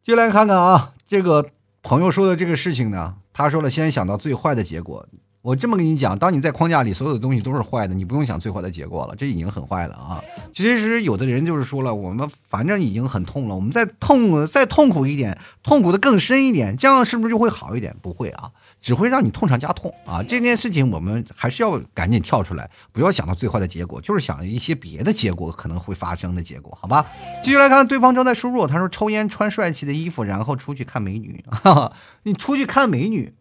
[0.00, 1.46] 就来看看啊。”这个
[1.82, 5.08] 朋友说的这个事情呢，他说了，先想到最坏的结果。
[5.40, 10.22] 我这么跟你讲，当你在框架里，所有的东西都是坏的，你不用想最坏的结果了，这已经很坏了啊。
[10.52, 17.96] 其实有的人就是说了，我们反正已经很痛了，我们再痛再痛苦一点，痛苦的更深一点，这样是不是就会好一点？
[18.02, 18.50] 不会啊。
[18.80, 20.22] 只会让你痛上加痛啊！
[20.22, 27.04] 这件事情我们还是要赶紧跳出来，不要想到最坏的结果，就是想一些别的结果可能会发生的结果，好吧？
[27.42, 33.34] 继续来看，对方正在输入，他说：“抽烟，穿帅气的衣服，然后出去看美女。”哈哈你出去看美女，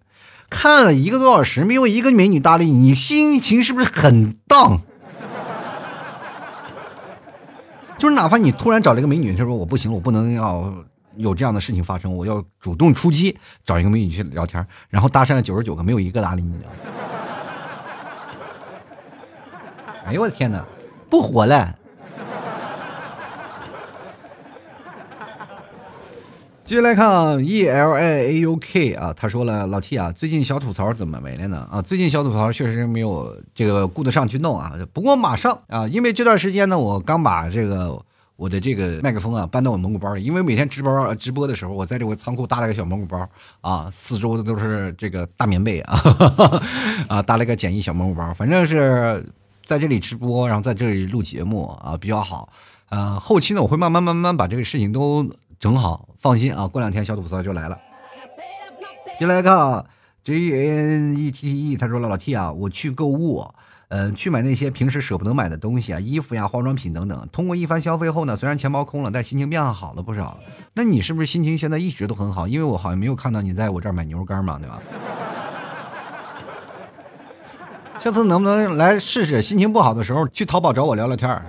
[0.50, 4.82] 看了一个多小时，没有一个美女搭理你，你心情是不是很荡？
[8.00, 10.74] 就是哪怕你突然找了一个美女，他说：“我不行了，我不能要。”
[11.18, 16.65] 有这样的事情发生，我要主动出击，找一个美女去聊天，然后搭讪了九十九个，没有一个搭理你的。
[20.05, 20.65] 哎呦我的天哪，
[21.09, 21.76] 不活了！
[26.63, 31.68] 继续来看，E L I A U K 啊，他说了，老 T 啊，最近小吐槽怎么没了呢？
[31.72, 38.01] 啊，最近小吐槽确实没有这个顾得上去弄啊，不过马上啊，因为这段时间呢，我刚把这个。
[38.38, 43.28] 我的这个麦克风啊，搬到我蒙古包里，因为每天直播直播的时候，我在这个仓库搭了个小蒙古包
[43.62, 46.00] 啊，四周的都是这个大棉被啊，
[47.10, 49.26] 啊，搭了个简易小蒙古包，反正是
[49.66, 52.48] 在这里直播，然后在这里录节目啊，比较好。
[52.90, 55.28] 呃，后期呢，我会慢慢慢慢把这个事情都
[55.60, 57.78] 整好，放心啊，过两天小吐槽就来了。
[59.18, 59.84] 进来看啊
[60.24, 63.44] ，J A N E T T E，他说了，老 T 啊，我去购物。
[63.90, 67.26] 嗯，去买那些平时舍不得买的东西啊，衣服呀、化妆品等等。
[67.32, 70.38] 通过一番消费后呢，虽然钱包空了，但心情变好了不少。
[70.74, 72.50] 那你是不是心情现在一直都很好？
[72.50, 74.82] 因为我好像没有看到你在我这儿买牛肉干嘛，对吧？
[77.98, 79.42] 下次能不能来试试？
[79.42, 81.46] 心情不好的时候去淘宝找我聊聊天儿。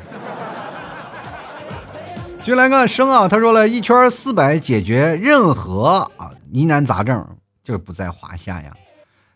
[2.44, 7.26] 就来看生啊，他说了一圈四百解决任何啊疑难杂症，
[7.64, 8.72] 就是不在话下呀。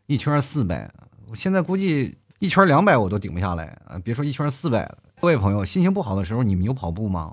[0.06, 0.88] 一圈四百，
[1.28, 2.16] 我现在估计。
[2.42, 3.96] 一圈两百我都顶不下来啊！
[4.02, 4.98] 别说一圈四百了。
[5.20, 7.32] 各位朋友，心情不好的时候，你们有跑步吗？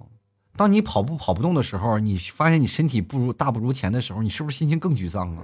[0.56, 5.42] 当你跑步跑不动的时候，你发现你身体不如大不如前的时候，你是不是心情更沮丧啊？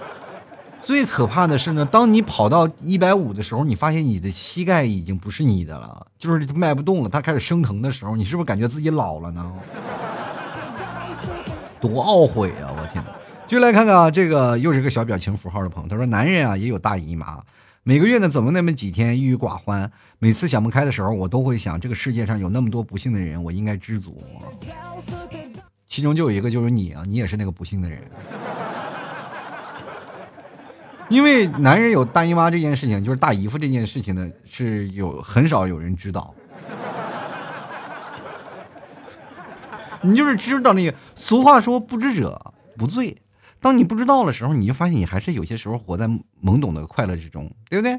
[0.82, 9.54] 最可怕的是呢，当你跑到一百五的时候，你发现你的膝盖已经不是你的了，就是迈不动了，它开始生疼的时候，你是不是感觉自己老了呢？
[11.82, 12.72] 多懊悔啊！
[12.78, 13.04] 我天！
[13.46, 17.38] 就来看看啊，这个又是个小表情符号的朋友，他说：“男人啊也有大姨妈。”
[17.86, 19.92] 每个月呢，怎么那么几天郁郁寡欢？
[20.18, 24.16] 每次想不开的时候，我都会想，这个世界上有那么多不幸的人，我应该知足。
[25.86, 28.00] 其中就有一个就是你啊，你也是那个不幸的人。
[31.10, 36.34] 因为男人有大姨妈这件事情，就是大姨夫这件事情呢，是有很少有人知道。
[40.00, 43.18] 你就是知道那个俗话说，不知者不罪。
[43.64, 47.98] 当你不知道的时候，你就发现你还是有些时候活在懵懂的快乐之中，对不对？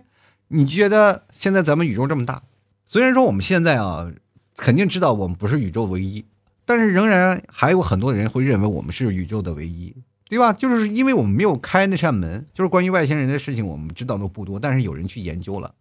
[0.49, 2.43] 你觉得现在咱们宇宙这么大，
[2.85, 4.11] 虽然说我们现在啊，
[4.55, 6.23] 肯定知道我们不是宇宙唯一，
[6.65, 9.95] 但是仍然还有很多人会认为我们是宇宙的唯一，
[10.29, 10.53] 对吧？
[10.53, 15.73] 就是因为我们没有开那扇门，就是关于外星人的事情，我们知道的不多，但是有人去研究了。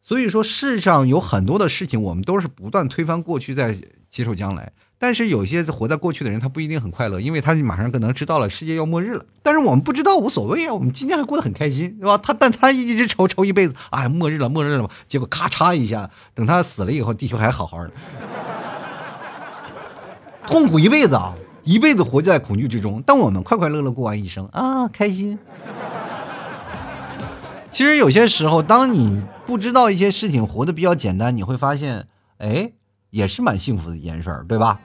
[0.00, 3.76] 所以说，世上有很多的事情，我们都是不断推翻过去，再
[4.08, 4.70] 接受将来。
[5.02, 9.24] 但是有些活在过去的人，他不一定很快乐，因为他马上可能知道了世界要末日了。
[9.42, 12.16] 但是我们不知道无所谓啊，我们今天还过得很开心，对吧？
[12.18, 14.88] 他但他一直愁愁一辈子，哎，末日了，末日了。
[15.08, 17.90] 结果咔嚓一下，等他死了以后，地球还好好的，
[20.46, 21.34] 痛苦一辈子啊，
[21.64, 23.02] 一辈子活在恐惧之中。
[23.04, 25.36] 但我们快快乐乐过完一生啊，开心。
[27.72, 32.06] 其实有些时候，当你不知道一些事情，活得比较简单，你会发现，
[32.38, 32.70] 哎。
[33.12, 34.80] 也是蛮幸福的一件事儿，对吧？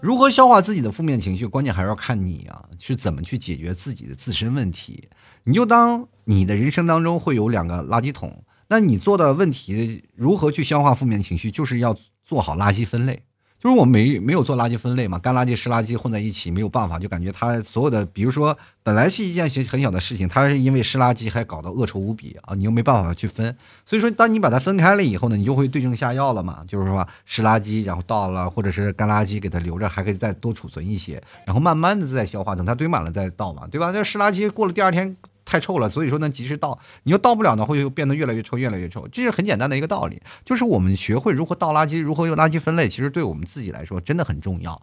[0.00, 5.08] 如何消化自己的负面情绪，关键还是要看你啊，是怎么去解决自己的自身问题。
[5.44, 13.22] 你就当你的人生当中会有两个垃圾桶，那你做的问题如何去消化负面情绪，就是要做好垃圾分类。
[13.62, 23.56] 就是我们没没有做垃圾分类嘛，干垃圾、湿垃圾混在一起，没有办法，就感觉它所有的，比如说本来是一件很小的事情，它是因为湿垃圾还搞得恶臭无比啊，你又没办法去分，
[23.86, 33.92] 所以说当你把它分开了以后呢，你就会对症下药了嘛，就是说湿垃圾然后倒了，或者是干垃圾给它留着，还可以再多储存一些，然后慢慢的再消化，等它堆满了再倒嘛，对吧？
[33.94, 35.16] 那湿垃圾过了第二天。
[35.44, 36.78] 太臭了，所以说呢，及时倒。
[37.02, 39.06] 你又倒不了呢，会又变得越来越臭，越来越臭。
[39.08, 44.80] 这是很简单的一个道理，就是我们学会如何倒垃圾，如何用垃圾分类，其实对我们自己来说真的很重要。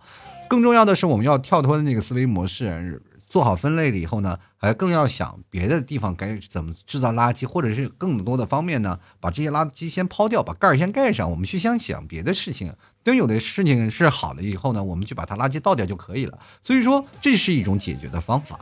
[0.49, 11.29] 更重要的是，我们要跳脱的那个思维模式，做好分类了以后呢，还更要想别的地方该怎么制造垃圾，或者是更多的方面呢，把这些垃圾先抛掉，把盖儿先盖上。
[11.29, 16.39] 我们去想想别的事情，等有的事情是好了以后呢，我们就把它垃圾倒掉就可以了。
[16.63, 18.59] 所以说，这是一种解决的方法。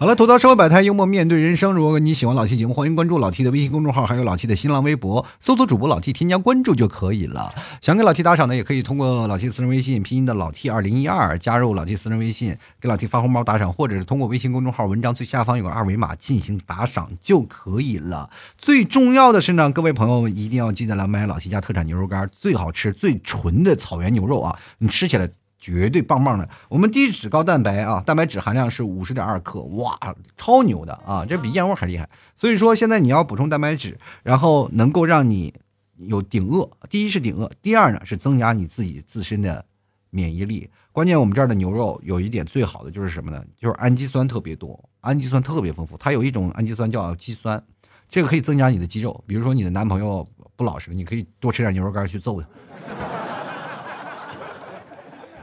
[0.00, 1.72] 好了，吐槽社会百态，幽默面对人生。
[1.72, 7.52] 如果你喜欢老 T 节目，欢迎关注老 T 的微信公众号，还有老 T 的新浪微博，搜索主播老 T，添加关注就可以了。
[7.80, 18.30] 想给老 T 打赏的，也可以通过老 T 私人微信拼音的老 T 二零一二加入老 T 私人微信，给老 T 发红包打赏，或者是通过微信公众号文章最下方有个二维码进行打赏就可以了。
[18.56, 25.28] 最重要的是呢，各位朋友一定要记得来买老 T 家特产牛肉干，最好吃、最纯的草原牛肉啊，你吃起来。
[25.58, 29.98] 绝对棒棒的，我们低脂高蛋白啊，蛋白质含量是五十点二克，哇，
[30.36, 32.08] 超牛的啊，这比燕窝还厉害。
[32.36, 35.52] 所以说现在你要补充蛋白质，然后能够让你
[35.96, 39.64] 有顶饿，第一是顶饿，第二呢是增加你自己自身的
[40.10, 40.70] 免疫力。
[40.92, 43.44] 关键我们这儿的牛肉有一点最好的就是什么呢？
[43.58, 45.96] 就是氨基酸特别多，氨基酸特别丰富。
[45.98, 47.60] 它有一种氨基酸叫肌酸，
[48.08, 49.24] 这个可以增加你的肌肉。
[49.26, 52.46] 比如说你的男朋友不老实，你可以多吃点牛肉干去揍他。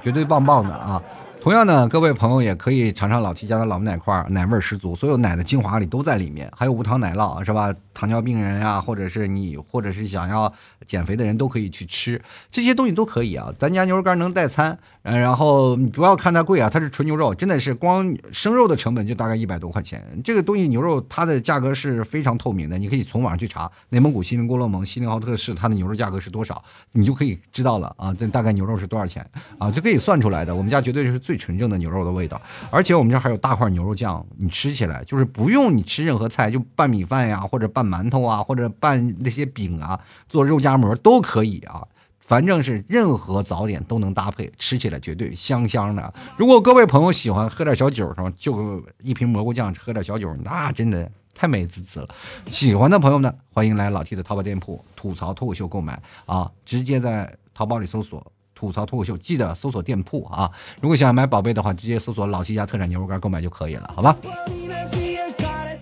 [0.05, 1.01] 绝对棒棒的啊！
[1.41, 7.73] 同样呢，各位朋友也可以尝尝老提家的老奶块，奶味十足，所有奶的精华里都在里面，还有无糖奶酪，是吧？
[7.95, 10.53] 糖尿病人呀，或者是你，或者是想要
[10.85, 12.21] 减肥的人都可以去吃
[12.51, 13.51] 这些东西都可以啊。
[13.57, 14.77] 咱家牛肉干能代餐。
[15.07, 20.03] 嗯，然后你不要看它贵啊，它是纯牛肉，真的是光生肉的成本就大概一百多块钱。
[20.23, 26.59] 这个东西牛肉它的价格是非常透明的，你可以从网上去查内蒙古锡林郭勒盟锡林浩特市它的牛肉价格是多少，
[26.91, 29.23] 你就可以知道了啊，这大概牛肉是多少钱
[29.59, 30.55] 啊，就可以算出来的。
[30.55, 32.41] 我们家绝对是最纯正的牛肉的味道，
[32.71, 41.87] 而且我们这还有大块牛肉酱，你吃起来就是不用你吃任何菜，就拌米饭呀，或者拌馒头啊，或者拌那些饼啊，做肉夹馍都可以啊。
[42.19, 46.11] 反正是任何早点都能搭配，吃起来绝对香香的。
[46.37, 48.31] 如果各位朋友喜欢喝点小酒，什么？
[48.31, 52.09] 就一瓶蘑菇酱，喝点小酒，那真的太美滋滋了。
[52.47, 56.51] 喜欢的朋友呢，欢迎来老 T 的淘宝店铺吐槽脱口秀购买啊！
[56.65, 58.25] 直接在淘宝里搜索
[58.55, 60.49] 吐槽脱口秀，记得搜索店铺啊。
[60.81, 64.17] 如果想买宝贝的话，直接搜索老 T 家特产牛肉干购买就可以了，好吧？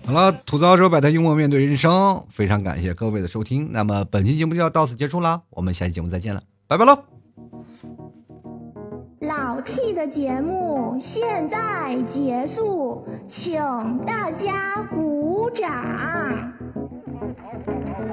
[0.06, 3.72] 好了，吐槽说百态幽默面对人生，非常感谢各位的收听。
[3.72, 6.98] 那么本期节目就要到此结束了，我们下期节目再见了，拜拜喽！
[9.20, 13.58] 老 T 的节目现在结束，请
[14.04, 15.72] 大家鼓掌。
[15.72, 16.06] 好，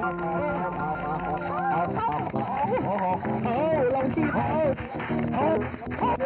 [0.00, 0.12] 好，好，
[1.92, 3.48] 好，好，好，好，好
[3.92, 4.40] 老 T 好，
[5.30, 5.36] 好，
[6.00, 6.16] 好，好，